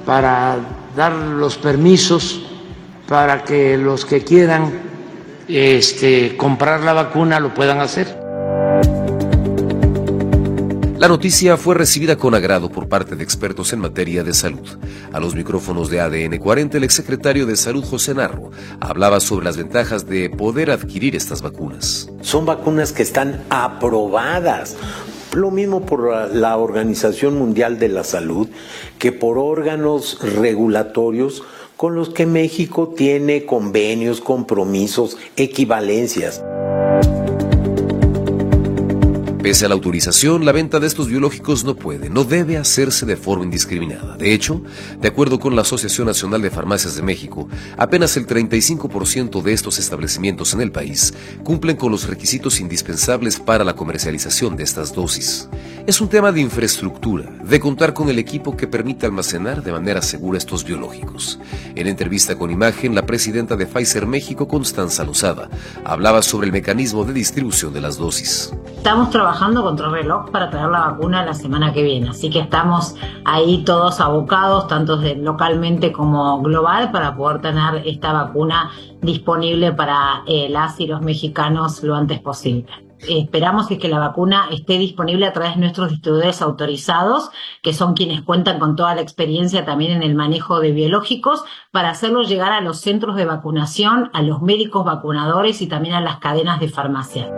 para 0.07 0.57
dar 0.95 1.11
los 1.13 1.55
permisos 1.55 2.47
para 3.07 3.43
que 3.43 3.77
los 3.77 4.05
que 4.05 4.23
quieran 4.23 4.73
este, 5.47 6.35
comprar 6.35 6.81
la 6.81 6.93
vacuna 6.93 7.39
lo 7.39 7.53
puedan 7.53 7.79
hacer. 7.79 8.24
La 10.97 11.09
noticia 11.09 11.57
fue 11.57 11.75
recibida 11.75 12.15
con 12.15 12.35
agrado 12.35 12.69
por 12.69 12.87
parte 12.87 13.17
de 13.17 13.23
expertos 13.23 13.73
en 13.73 13.79
materia 13.79 14.23
de 14.23 14.33
salud. 14.33 14.65
A 15.11 15.19
los 15.19 15.35
micrófonos 15.35 15.89
de 15.89 15.99
ADN 15.99 16.37
40, 16.37 16.77
el 16.77 16.85
exsecretario 16.85 17.45
de 17.45 17.57
Salud 17.57 17.83
José 17.83 18.13
Narro 18.13 18.51
hablaba 18.79 19.19
sobre 19.19 19.43
las 19.43 19.57
ventajas 19.57 20.07
de 20.07 20.29
poder 20.29 20.71
adquirir 20.71 21.13
estas 21.17 21.41
vacunas. 21.41 22.09
Son 22.21 22.45
vacunas 22.45 22.93
que 22.93 23.03
están 23.03 23.43
aprobadas 23.49 24.77
lo 25.33 25.51
mismo 25.51 25.85
por 25.85 26.33
la 26.33 26.55
Organización 26.55 27.37
Mundial 27.37 27.77
de 27.77 27.89
la 27.89 28.05
Salud 28.05 28.47
que 28.97 29.11
por 29.11 29.37
órganos 29.37 30.19
regulatorios 30.21 31.43
con 31.75 31.95
los 31.95 32.09
que 32.09 32.25
México 32.25 32.93
tiene 32.95 33.45
convenios, 33.45 34.21
compromisos, 34.21 35.17
equivalencias. 35.35 36.41
Pese 39.45 39.63
a 39.63 39.69
la 39.69 39.75
autorización, 39.75 40.43
la 40.43 40.51
venta 40.51 40.79
de 40.79 40.87
estos 40.87 41.07
biológicos 41.07 41.63
no 41.63 41.75
puede, 41.75 42.09
no 42.09 42.23
debe 42.23 42.57
hacerse 42.57 43.05
de 43.05 43.15
forma 43.15 43.43
indiscriminada. 43.43 44.17
De 44.17 44.33
hecho, 44.33 44.63
de 44.99 45.07
acuerdo 45.07 45.39
con 45.39 45.55
la 45.55 45.61
Asociación 45.61 46.07
Nacional 46.07 46.41
de 46.41 46.49
Farmacias 46.49 46.95
de 46.95 47.03
México, 47.03 47.47
apenas 47.77 48.17
el 48.17 48.25
35% 48.25 49.43
de 49.43 49.53
estos 49.53 49.77
establecimientos 49.77 50.55
en 50.55 50.61
el 50.61 50.71
país 50.71 51.13
cumplen 51.43 51.77
con 51.77 51.91
los 51.91 52.07
requisitos 52.07 52.59
indispensables 52.59 53.39
para 53.39 53.63
la 53.63 53.75
comercialización 53.75 54.55
de 54.55 54.63
estas 54.63 54.95
dosis. 54.95 55.47
Es 55.85 56.01
un 56.01 56.09
tema 56.09 56.31
de 56.31 56.41
infraestructura, 56.41 57.29
de 57.43 57.59
contar 57.59 57.93
con 57.93 58.09
el 58.09 58.17
equipo 58.17 58.57
que 58.57 58.65
permita 58.65 59.05
almacenar 59.05 59.61
de 59.61 59.71
manera 59.71 60.01
segura 60.01 60.39
estos 60.39 60.63
biológicos. 60.63 61.39
En 61.75 61.85
entrevista 61.85 62.35
con 62.35 62.49
imagen, 62.49 62.95
la 62.95 63.05
presidenta 63.05 63.55
de 63.55 63.67
Pfizer 63.67 64.07
México, 64.07 64.47
Constanza 64.47 65.03
Lozada, 65.03 65.51
hablaba 65.83 66.23
sobre 66.23 66.47
el 66.47 66.51
mecanismo 66.51 67.05
de 67.05 67.13
distribución 67.13 67.73
de 67.73 67.81
las 67.81 67.97
dosis. 67.97 68.51
Estamos 68.77 69.11
trabajando 69.11 69.34
contra 69.39 69.89
reloj 69.89 70.29
para 70.31 70.49
traer 70.49 70.69
la 70.69 70.79
vacuna 70.79 71.25
la 71.25 71.33
semana 71.33 71.73
que 71.73 71.83
viene, 71.83 72.09
así 72.09 72.29
que 72.29 72.39
estamos 72.39 72.95
ahí 73.25 73.63
todos 73.63 73.99
abocados, 73.99 74.67
tanto 74.67 74.99
localmente 75.17 75.91
como 75.91 76.41
global, 76.41 76.91
para 76.91 77.15
poder 77.15 77.41
tener 77.41 77.83
esta 77.85 78.13
vacuna 78.13 78.71
disponible 79.01 79.73
para 79.73 80.23
eh, 80.25 80.47
las 80.49 80.79
y 80.79 80.87
los 80.87 81.01
mexicanos 81.01 81.83
lo 81.83 81.95
antes 81.95 82.19
posible 82.19 82.85
esperamos 83.07 83.67
que 83.67 83.87
la 83.87 83.99
vacuna 83.99 84.47
esté 84.51 84.77
disponible 84.77 85.25
a 85.25 85.33
través 85.33 85.55
de 85.55 85.61
nuestros 85.61 85.89
distribuidores 85.89 86.41
autorizados, 86.41 87.29
que 87.61 87.73
son 87.73 87.93
quienes 87.93 88.21
cuentan 88.21 88.57
con 88.57 88.75
toda 88.75 88.95
la 88.95 89.01
experiencia 89.01 89.65
también 89.65 89.91
en 89.91 90.01
el 90.01 90.15
manejo 90.15 90.59
de 90.59 90.71
biológicos, 90.71 91.43
para 91.71 91.89
hacerlo 91.89 92.23
llegar 92.23 92.51
a 92.51 92.61
los 92.61 92.79
centros 92.79 93.15
de 93.15 93.25
vacunación, 93.25 94.09
a 94.13 94.21
los 94.21 94.41
médicos 94.41 94.85
vacunadores 94.85 95.61
y 95.61 95.67
también 95.67 95.93
a 95.93 96.01
las 96.01 96.17
cadenas 96.17 96.59
de 96.59 96.69
farmacia. 96.69 97.29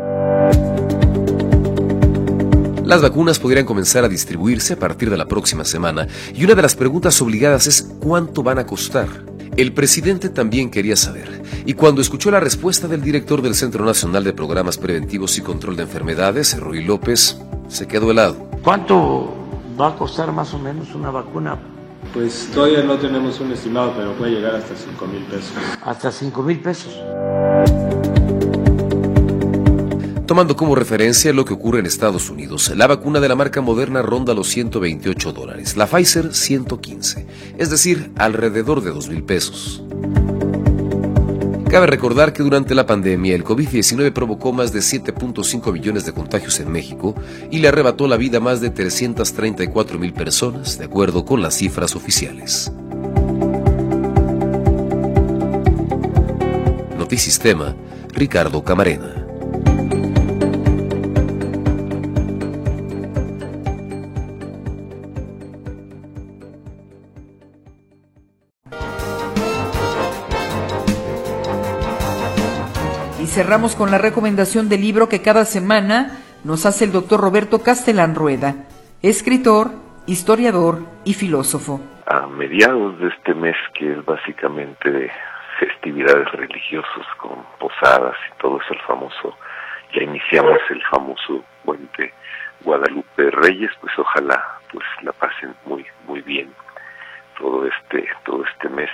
Las 2.88 3.02
vacunas 3.02 3.38
podrían 3.38 3.66
comenzar 3.66 4.06
a 4.06 4.08
distribuirse 4.08 4.72
a 4.72 4.80
partir 4.80 5.10
de 5.10 5.18
la 5.18 5.26
próxima 5.26 5.66
semana 5.66 6.08
y 6.34 6.46
una 6.46 6.56
de 6.56 6.62
las 6.62 6.74
preguntas 6.74 7.22
obligadas 7.22 7.68
es 7.68 7.82
cuánto 8.00 8.44
van 8.44 8.60
a 8.60 8.66
costar. 8.66 9.10
El 9.58 9.74
presidente 9.74 10.30
también 10.30 10.72
quería 10.72 10.96
saber, 10.96 11.44
y 11.66 11.74
cuando 11.74 12.00
escuchó 12.00 12.32
la 12.32 12.40
respuesta 12.40 12.88
del 12.88 13.02
director 13.02 13.42
del 13.42 13.56
Centro 13.56 13.84
Nacional 13.84 14.24
de 14.24 14.32
Programas 14.32 14.78
Preventivos 14.78 15.38
y 15.38 15.42
Control 15.42 15.76
de 15.76 15.84
Enfermedades, 15.84 16.58
Roy 16.58 16.82
López, 16.82 17.38
se 17.68 17.90
quedó 17.90 18.10
helado. 18.10 18.50
¿Cuánto 18.64 19.36
va 19.78 19.90
a 19.90 19.96
costar 19.98 20.32
más 20.32 20.54
o 20.54 20.58
menos 20.58 20.96
una 20.96 21.12
vacuna? 21.12 21.58
Pues 22.14 22.50
todavía 22.54 22.84
no 22.84 22.98
tenemos 22.98 23.38
un 23.42 23.52
estimado, 23.52 23.96
pero 23.98 24.14
puede 24.14 24.32
llegar 24.32 24.56
hasta 24.56 24.74
5 24.78 25.08
mil 25.08 25.24
pesos. 25.24 25.52
¿Hasta 25.84 26.10
5 26.10 26.42
mil 26.42 26.62
pesos? 26.62 26.98
Tomando 30.28 30.58
como 30.58 30.76
referencia 30.76 31.32
lo 31.32 31.46
que 31.46 31.54
ocurre 31.54 31.80
en 31.80 31.86
Estados 31.86 32.30
Unidos, 32.30 32.74
la 32.76 32.86
vacuna 32.86 33.22
de 33.22 33.30
la 33.30 33.36
marca 33.36 33.62
Moderna 33.62 34.02
ronda 34.02 34.34
los 34.34 34.50
128 34.50 35.32
dólares, 35.32 35.78
la 35.78 35.88
Pfizer 35.88 36.36
115, 36.36 37.26
es 37.58 37.70
decir, 37.70 38.12
alrededor 38.18 38.82
de 38.82 38.92
2 38.92 39.08
mil 39.08 39.24
pesos. 39.24 39.82
Cabe 41.70 41.88
recordar 41.88 42.34
que 42.34 42.44
durante 42.44 42.76
la 42.76 42.86
pandemia 42.86 43.36
el 43.36 43.46
COVID-19 43.46 44.12
provocó 44.12 44.52
más 44.52 44.74
de 44.74 44.80
7.5 44.80 45.72
millones 45.72 46.06
de 46.06 46.12
contagios 46.12 46.60
en 46.60 46.74
México 46.74 47.16
y 47.50 47.60
le 47.60 47.70
arrebató 47.70 48.06
la 48.06 48.18
vida 48.18 48.40
a 48.40 48.42
más 48.42 48.60
de 48.60 48.70
334 48.70 49.98
mil 49.98 50.12
personas, 50.12 50.78
de 50.78 50.86
acuerdo 50.86 51.24
con 51.24 51.42
las 51.42 51.56
cifras 51.56 51.96
oficiales. 51.96 52.70
Notisistema, 56.98 57.78
Ricardo 58.14 58.62
Camarena. 58.66 59.17
Cerramos 73.38 73.76
con 73.76 73.92
la 73.92 74.00
recomendación 74.00 74.68
del 74.68 74.82
libro 74.82 75.10
que 75.10 75.22
cada 75.22 75.46
semana 75.46 76.18
nos 76.44 76.66
hace 76.66 76.86
el 76.86 76.92
doctor 76.92 77.22
Roberto 77.22 77.62
Castellán 77.62 78.16
Rueda, 78.16 78.56
escritor, 79.04 79.70
historiador 80.08 80.80
y 81.06 81.14
filósofo. 81.14 81.80
A 82.08 82.26
mediados 82.26 82.98
de 82.98 83.10
este 83.10 83.36
mes, 83.36 83.56
que 83.76 83.92
es 83.92 84.04
básicamente 84.06 84.90
de 84.90 85.12
festividades 85.60 86.32
religiosas 86.32 87.06
con 87.20 87.46
posadas 87.60 88.16
y 88.28 88.42
todo 88.42 88.60
eso, 88.60 88.74
el 88.74 88.82
famoso, 88.88 89.38
ya 89.94 90.02
iniciamos 90.02 90.58
el 90.72 90.82
famoso 90.90 91.44
puente 91.64 92.12
Guadalupe 92.62 93.30
Reyes, 93.30 93.70
pues 93.82 93.94
ojalá 94.00 94.44
pues 94.74 94.84
la 95.04 95.12
pasen 95.12 95.54
muy 95.68 95.86
muy 96.08 96.22
bien 96.22 96.52
todo 97.38 97.68
este 97.68 98.04
todo 98.26 98.44
este 98.52 98.68
mes. 98.70 98.90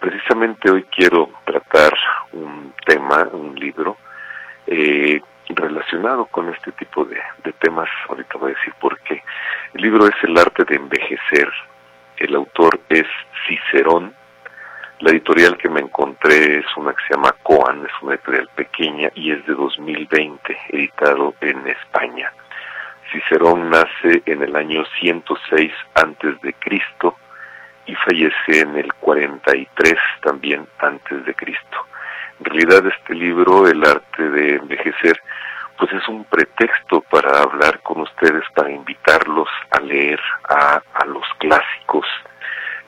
Precisamente 0.00 0.70
hoy 0.70 0.84
quiero 0.84 1.30
tratar 1.44 1.94
un 2.32 2.72
tema, 2.84 3.28
un 3.32 3.54
libro 3.54 3.96
eh, 4.66 5.20
relacionado 5.48 6.26
con 6.26 6.48
este 6.48 6.72
tipo 6.72 7.04
de, 7.04 7.20
de 7.44 7.52
temas. 7.54 7.88
Ahorita 8.08 8.38
voy 8.38 8.52
a 8.52 8.54
decir 8.54 8.74
por 8.80 8.98
qué. 9.00 9.22
El 9.74 9.82
libro 9.82 10.06
es 10.06 10.14
El 10.22 10.36
arte 10.38 10.64
de 10.64 10.76
envejecer. 10.76 11.50
El 12.16 12.34
autor 12.34 12.80
es 12.88 13.06
Cicerón. 13.46 14.14
La 15.00 15.10
editorial 15.10 15.58
que 15.58 15.68
me 15.68 15.80
encontré 15.80 16.60
es 16.60 16.66
una 16.76 16.92
que 16.92 17.02
se 17.06 17.14
llama 17.14 17.34
Coan, 17.42 17.84
es 17.84 17.92
una 18.00 18.14
editorial 18.14 18.48
pequeña 18.54 19.10
y 19.14 19.32
es 19.32 19.44
de 19.46 19.54
2020, 19.54 20.56
editado 20.70 21.34
en 21.40 21.66
España. 21.66 22.32
Cicerón 23.10 23.70
nace 23.70 24.22
en 24.24 24.42
el 24.42 24.56
año 24.56 24.84
106 25.00 25.72
antes 25.94 26.40
de 26.40 26.52
Cristo 26.54 27.16
y 27.86 27.94
fallece 27.94 28.60
en 28.60 28.76
el 28.76 28.92
43 28.94 29.94
también 30.22 30.66
antes 30.78 31.24
de 31.24 31.34
Cristo. 31.34 31.86
En 32.40 32.46
realidad 32.46 32.86
este 32.86 33.14
libro, 33.14 33.68
El 33.68 33.84
arte 33.84 34.28
de 34.30 34.56
envejecer, 34.56 35.20
pues 35.78 35.92
es 35.92 36.06
un 36.08 36.24
pretexto 36.24 37.00
para 37.02 37.42
hablar 37.42 37.80
con 37.80 38.00
ustedes, 38.00 38.44
para 38.54 38.70
invitarlos 38.70 39.48
a 39.70 39.80
leer 39.80 40.20
a, 40.48 40.82
a 40.94 41.04
los 41.06 41.24
clásicos. 41.38 42.06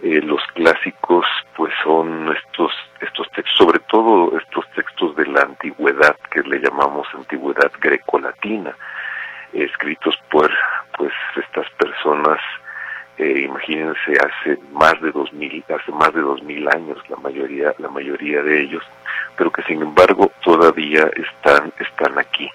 Eh, 0.02 0.20
los 0.22 0.42
clásicos 0.54 1.26
pues 1.56 1.72
son 1.82 2.34
estos 2.36 2.72
estos 3.00 3.30
textos, 3.30 3.56
sobre 3.56 3.78
todo 3.80 4.36
estos 4.38 4.68
textos 4.74 5.16
de 5.16 5.26
la 5.26 5.42
antigüedad 5.42 6.16
que 6.30 6.42
le 6.42 6.58
llamamos 6.60 7.06
antigüedad 7.14 7.70
grecolatina, 7.80 8.76
escritos 9.52 10.16
por 10.30 10.50
pues 10.96 11.12
estas 11.36 11.68
personas 11.72 12.38
eh, 13.18 13.40
imagínense 13.44 14.12
hace 14.20 14.58
más 14.72 15.00
de 15.00 15.10
dos 15.10 15.32
mil 15.32 15.64
hace 15.68 15.92
más 15.92 16.12
de 16.12 16.20
dos 16.20 16.42
mil 16.42 16.68
años 16.68 16.98
la 17.08 17.16
mayoría 17.16 17.74
la 17.78 17.88
mayoría 17.88 18.42
de 18.42 18.62
ellos 18.62 18.82
pero 19.36 19.50
que 19.50 19.62
sin 19.62 19.82
embargo 19.82 20.32
todavía 20.42 21.10
están 21.14 21.72
están 21.78 22.18
aquí. 22.18 22.50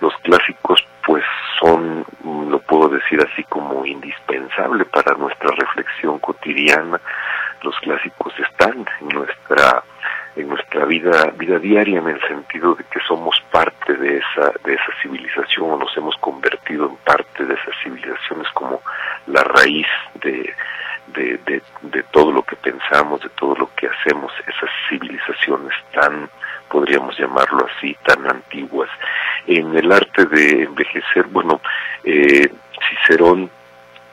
Los 0.00 0.14
clásicos 0.22 0.84
pues 1.04 1.24
son 1.60 2.04
lo 2.24 2.58
puedo 2.60 2.88
decir 2.88 3.20
así 3.20 3.44
como 3.44 3.84
indispensable 3.84 4.84
para 4.86 5.14
nuestra 5.16 5.50
reflexión 5.50 6.18
cotidiana. 6.18 7.00
Los 7.62 7.76
clásicos 7.80 8.32
están 8.38 8.86
en 9.00 9.08
nuestra 9.08 9.82
en 10.36 10.48
nuestra 10.48 10.84
vida 10.84 11.32
vida 11.36 11.58
diaria 11.58 11.98
en 11.98 12.08
el 12.08 12.20
sentido 12.22 12.74
de 12.74 12.84
que 12.84 13.00
somos 13.00 13.40
parte 13.50 13.94
de 13.94 14.18
esa 14.18 14.52
de 14.64 14.74
esa 14.74 14.92
civilización 15.02 15.72
o 15.72 15.78
nos 15.78 15.96
hemos 15.96 16.16
convertido 16.16 16.86
en 16.86 16.96
parte 16.96 17.44
de 17.44 17.54
esas 17.54 17.74
civilizaciones 17.82 18.48
como 18.54 18.80
la 19.26 19.42
raíz 19.42 19.86
de 20.22 20.54
de, 21.14 21.62
de, 21.82 22.02
todo 22.04 22.32
lo 22.32 22.42
que 22.42 22.56
pensamos, 22.56 23.20
de 23.20 23.28
todo 23.30 23.54
lo 23.54 23.70
que 23.74 23.88
hacemos, 23.88 24.32
esas 24.46 24.70
civilizaciones 24.88 25.72
tan, 25.92 26.28
podríamos 26.68 27.18
llamarlo 27.18 27.66
así, 27.66 27.96
tan 28.04 28.26
antiguas. 28.28 28.88
En 29.46 29.76
el 29.76 29.90
arte 29.90 30.26
de 30.26 30.64
envejecer, 30.64 31.26
bueno, 31.26 31.60
eh, 32.04 32.50
Cicerón 32.88 33.50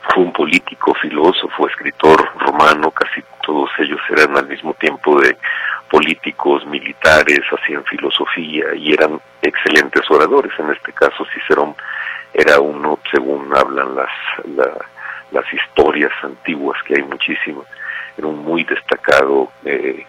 fue 0.02 0.24
un 0.24 0.34
político, 0.34 0.94
filósofo, 0.96 1.68
escritor 1.68 2.32
romano, 2.40 2.92
casi 2.92 3.22
todos 3.44 3.70
ellos 3.80 4.00
eran 4.10 4.38
al 4.38 4.48
mismo 4.48 4.74
tiempo 4.74 5.20
de 5.20 5.38
políticos, 5.90 6.66
militares, 6.66 7.42
hacían 7.52 7.84
filosofía 7.86 8.76
y 8.76 8.94
eran 8.94 9.20
excelentes 9.42 10.10
oradores. 10.10 10.52
En 10.60 10.72
este 10.72 10.94
caso, 10.94 11.26
Cicerón 11.34 11.76
era 12.34 12.60
uno, 12.60 13.00
según 13.12 13.56
hablan 13.56 13.96
las, 13.96 14.10
las 15.32 15.54
historias 15.54 16.12
antiguas, 16.24 16.78
que 16.84 16.96
hay 16.96 17.04
muchísimas, 17.04 17.66
era 18.18 18.28
un 18.28 18.44
muy 18.44 18.64
destacado, 18.64 19.52
eh, 19.66 20.06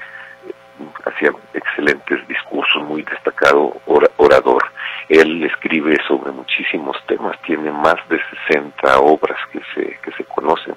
hacía 1.05 1.33
excelentes 1.55 2.27
discursos, 2.29 2.83
muy 2.85 3.03
destacado 3.03 3.77
orador. 4.17 4.65
Él 5.09 5.43
escribe 5.45 5.97
sobre 6.07 6.33
muchísimos 6.33 6.97
temas, 7.07 7.41
tiene 7.43 7.71
más 7.71 7.97
de 8.09 8.21
60 8.49 8.99
obras 9.01 9.39
que 9.53 9.61
se, 9.75 9.99
que 10.03 10.13
se 10.13 10.25
conocen 10.25 10.75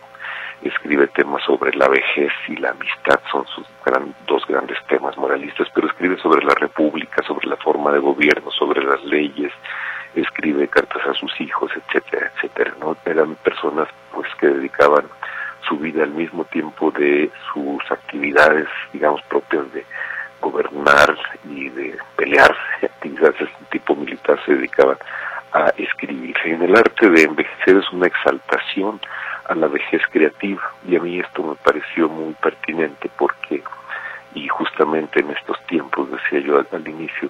escribe 0.63 1.07
temas 1.07 1.43
sobre 1.43 1.75
la 1.75 1.87
vejez 1.87 2.31
y 2.47 2.55
la 2.57 2.71
amistad, 2.71 3.19
son 3.31 3.45
sus 3.47 3.65
dos 4.27 4.45
grandes 4.47 4.77
temas 4.87 5.17
moralistas, 5.17 5.67
pero 5.73 5.87
escribe 5.87 6.17
sobre 6.17 6.45
la 6.45 6.53
república, 6.55 7.23
sobre 7.23 7.47
la 7.47 7.57
forma 7.57 7.91
de 7.91 7.99
gobierno, 7.99 8.51
sobre 8.51 8.83
las 8.83 9.03
leyes, 9.03 9.51
escribe 10.15 10.67
cartas 10.67 11.05
a 11.07 11.13
sus 11.13 11.39
hijos, 11.41 11.71
etcétera, 11.75 12.31
etcétera, 12.35 12.73
¿no? 12.79 12.95
Eran 13.05 13.35
personas 13.35 13.87
pues 14.13 14.27
que 14.39 14.47
dedicaban 14.47 15.05
su 15.67 15.77
vida 15.77 16.03
al 16.03 16.11
mismo 16.11 16.43
tiempo 16.45 16.91
de 16.91 17.31
sus 17.53 17.79
actividades, 17.91 18.67
digamos, 18.93 19.21
propias 19.23 19.71
de 19.73 19.85
gobernar 20.41 21.17
y 21.49 21.69
de 21.69 21.97
pelearse, 22.15 22.57
actividades 22.83 23.39
de 23.39 23.65
tipo 23.69 23.95
militar 23.95 24.39
se 24.45 24.55
dedicaban 24.55 24.97
a 25.53 25.71
escribir. 25.77 26.35
En 26.45 26.61
el 26.61 26.75
arte 26.75 27.09
de 27.09 27.23
envejecer 27.23 27.77
es 27.77 27.89
una 27.91 28.07
exaltación 28.07 28.99
a 29.51 29.55
la 29.55 29.67
vejez 29.67 30.01
creativa. 30.11 30.61
Y 30.87 30.95
a 30.95 30.99
mí 30.99 31.19
esto 31.19 31.43
me 31.43 31.55
pareció 31.55 32.07
muy 32.07 32.33
pertinente 32.35 33.09
porque 33.17 33.61
y 34.33 34.47
justamente 34.47 35.19
en 35.19 35.29
estos 35.31 35.59
tiempos 35.67 36.09
decía 36.09 36.39
yo 36.39 36.57
al, 36.57 36.87
inicio 36.87 37.29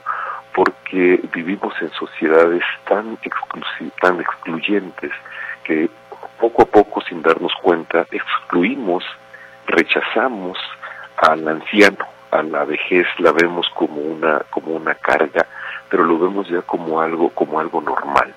porque 0.53 1.19
vivimos 1.33 1.73
en 1.81 1.89
sociedades 1.93 2.63
tan 2.87 3.17
tan 3.99 4.21
excluyentes 4.21 5.11
que 5.63 5.89
poco 6.39 6.61
a 6.61 6.65
poco 6.65 7.01
sin 7.01 7.23
darnos 7.23 7.53
cuenta 7.63 8.05
excluimos 8.11 9.03
rechazamos 9.65 10.59
al 11.17 11.47
anciano. 11.47 12.05
A 12.29 12.43
la 12.43 12.63
vejez 12.65 13.07
la 13.17 13.31
vemos 13.31 13.67
como 13.73 13.99
una 13.99 14.39
como 14.51 14.75
una 14.75 14.93
carga 14.93 15.47
pero 15.89 16.03
lo 16.03 16.19
vemos 16.19 16.47
ya 16.49 16.61
como 16.61 17.01
algo 17.01 17.29
como 17.31 17.59
algo 17.59 17.81
normal 17.81 18.31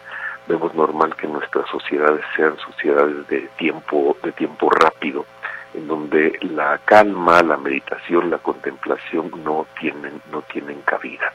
vemos 0.47 0.75
normal 0.75 1.15
que 1.17 1.27
nuestras 1.27 1.69
sociedades 1.69 2.25
sean 2.37 2.57
sociedades 2.59 3.27
de 3.29 3.49
tiempo, 3.57 4.17
de 4.23 4.33
tiempo 4.33 4.71
rápido, 4.71 5.25
en 5.75 5.89
donde 5.89 6.39
la 6.43 6.79
calma, 6.85 7.43
la 7.43 7.57
meditación, 7.57 8.31
la 8.31 8.39
contemplación 8.39 9.31
no 9.45 9.67
tienen, 9.81 10.21
no 10.31 10.43
tienen 10.43 10.81
cabida. 10.83 11.33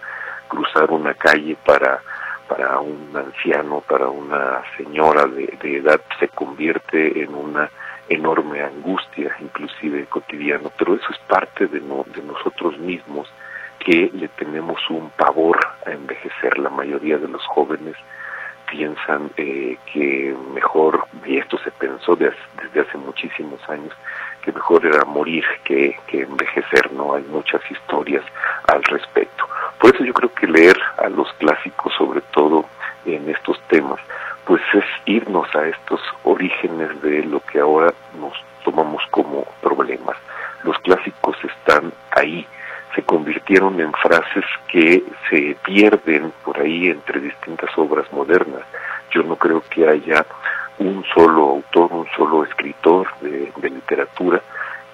Cruzar 0.48 0.92
una 0.92 1.14
calle 1.14 1.58
para, 1.66 2.02
para 2.48 2.80
un 2.80 3.12
anciano, 3.16 3.82
para 3.82 4.08
una 4.08 4.62
señora 4.78 5.26
de, 5.26 5.58
de 5.62 5.78
edad 5.78 6.00
se 6.20 6.28
convierte 6.30 7.22
en 7.22 7.34
una 7.36 7.70
enorme 8.10 8.62
angustia, 8.62 9.36
inclusive 9.40 10.06
cotidiano, 10.08 10.72
pero 10.78 10.96
eso 10.96 11.12
es 11.12 11.20
parte 11.28 11.68
de, 11.68 11.80
no, 11.80 12.06
de 12.16 12.24
nosotros 12.24 12.78
mismos 12.80 13.32
que 13.80 14.10
le 14.14 14.28
tenemos 14.30 14.78
un 14.90 15.10
pavor 15.12 15.60
a 15.86 15.92
envejecer. 15.92 16.58
La 16.58 16.70
mayoría 16.70 17.18
de 17.18 17.28
los 17.28 17.46
jóvenes 17.46 17.96
piensan 18.70 19.32
eh, 19.38 19.78
que 19.92 20.36
mejor, 20.54 21.06
y 21.26 21.38
esto 21.38 21.58
se 21.60 21.72
pensó 21.72 22.16
desde 22.16 22.80
hace 22.80 22.98
muchísimos 22.98 23.60
años, 23.70 23.94
que 24.42 24.52
mejor 24.52 24.86
era 24.86 25.04
morir 25.06 25.44
que, 25.64 25.98
que 26.08 26.22
envejecer, 26.22 26.92
¿no? 26.94 27.16
Hay 27.16 27.24
muchas 27.24 27.62
historias 27.70 28.24
al 28.68 28.84
respecto. 28.84 29.46
Por 29.80 29.94
eso 29.94 30.04
yo 30.04 30.14
creo 30.14 30.34
que 30.34 30.48
leer 30.48 30.78
a 30.98 31.10
los 31.10 31.32
clásicos, 31.34 31.94
sobre 31.98 32.22
todo 32.34 32.66
en 33.06 33.30
estos 33.30 33.60
temas, 33.68 34.00
pues 34.46 34.62
es 34.74 34.86
irnos 35.06 35.54
a 35.56 35.68
estos 35.68 36.02
orígenes 36.24 37.02
de 37.02 37.24
lo 37.24 37.40
que 37.42 37.60
ahora 37.60 37.94
nos 38.20 38.34
tomamos 38.64 39.04
como 39.12 39.46
problemas. 39.62 40.18
Los 40.64 40.78
clásicos 40.80 41.38
están 41.44 41.94
ahí, 42.12 42.46
se 43.00 43.06
convirtieron 43.06 43.80
en 43.80 43.94
frases 43.94 44.44
que 44.68 45.02
se 45.30 45.56
pierden 45.64 46.34
por 46.44 46.60
ahí 46.60 46.90
entre 46.90 47.22
distintas 47.22 47.70
obras 47.78 48.12
modernas. 48.12 48.64
Yo 49.12 49.24
no 49.24 49.38
creo 49.38 49.64
que 49.70 49.88
haya 49.88 50.26
un 50.80 51.06
solo 51.14 51.50
autor, 51.50 51.94
un 51.94 52.08
solo 52.18 52.44
escritor 52.44 53.08
de, 53.22 53.52
literatura 53.70 54.42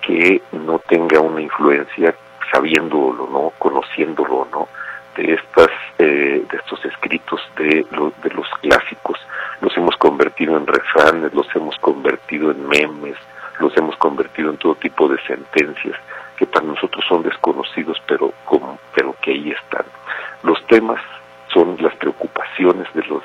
que 0.02 0.42
no 0.52 0.78
tenga 0.80 1.20
una 1.20 1.42
influencia, 1.42 2.14
sabiéndolo 2.52 3.28
no, 3.28 3.54
conociéndolo 3.58 4.48
no, 4.52 4.68
de 5.18 5.34
estas, 5.34 5.72
eh, 5.98 6.46
de 6.50 6.58
estos 6.58 6.86
escritos 6.86 7.42
de, 7.58 7.86
de 8.24 8.30
los 8.36 8.48
clásicos. 8.62 9.20
Los 9.62 9.76
hemos 9.78 9.96
convertido 9.98 10.58
en 10.58 10.68
refranes, 10.68 11.34
los 11.34 11.48
hemos 11.56 11.76
convertido 11.80 12.52
en 12.52 12.68
memes, 12.68 13.18
los 13.60 13.76
hemos 13.78 13.96
convertido 13.98 14.52
en 14.52 14.58
todo 14.58 14.76
tipo 14.76 15.08
de 15.08 15.20
sentencias 15.24 15.98
que 16.38 16.46
para 16.46 16.66
nosotros 16.66 17.04
son 17.08 17.24
desconocidos, 17.24 18.02
pero, 18.08 18.34
como, 18.46 18.78
pero 18.94 19.16
que 19.22 19.32
ahí 19.32 19.52
están. 19.52 19.86
Los 20.44 20.66
temas 20.68 21.02
son 21.54 21.78
las 21.80 21.96
preocupaciones 21.96 22.88
de 22.94 23.04
los 23.04 23.24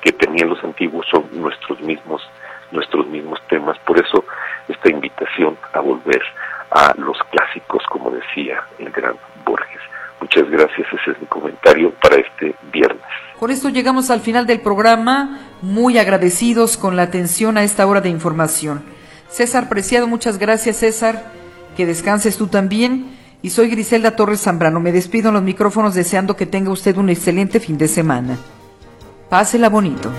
que 0.00 0.12
tenían 0.12 0.48
los 0.48 0.62
antiguos 0.64 1.06
son 1.10 1.24
nuestros 1.32 1.80
mismos 1.80 2.22
nuestros 2.70 3.06
mismos 3.06 3.40
temas. 3.48 3.78
Por 3.80 3.98
eso 3.98 4.24
esta 4.68 4.90
invitación 4.90 5.56
a 5.72 5.80
volver 5.80 6.22
a 6.70 6.94
los 6.98 7.18
clásicos 7.30 7.82
como 7.88 8.10
decía 8.10 8.62
el 8.78 8.90
gran 8.90 9.14
Borges. 9.44 9.80
Muchas 10.20 10.48
gracias 10.50 10.86
ese 10.92 11.12
es 11.12 11.20
mi 11.20 11.26
comentario 11.26 11.90
para 12.02 12.16
este 12.16 12.54
viernes. 12.72 13.02
Con 13.38 13.50
esto 13.50 13.68
llegamos 13.68 14.10
al 14.10 14.20
final 14.20 14.46
del 14.46 14.60
programa 14.60 15.38
muy 15.62 15.98
agradecidos 15.98 16.76
con 16.76 16.96
la 16.96 17.02
atención 17.02 17.56
a 17.56 17.62
esta 17.62 17.86
hora 17.86 18.00
de 18.00 18.08
información. 18.08 18.82
César 19.28 19.68
Preciado 19.68 20.06
muchas 20.06 20.38
gracias 20.38 20.78
César 20.78 21.37
que 21.78 21.86
descanses 21.86 22.36
tú 22.36 22.48
también 22.48 23.06
y 23.40 23.50
soy 23.50 23.68
Griselda 23.68 24.16
Torres 24.16 24.40
Zambrano. 24.40 24.80
Me 24.80 24.90
despido 24.90 25.28
en 25.28 25.34
los 25.34 25.44
micrófonos 25.44 25.94
deseando 25.94 26.34
que 26.34 26.44
tenga 26.44 26.72
usted 26.72 26.96
un 26.96 27.08
excelente 27.08 27.60
fin 27.60 27.78
de 27.78 27.86
semana. 27.86 28.36
Pásela 29.30 29.68
bonito. 29.68 30.10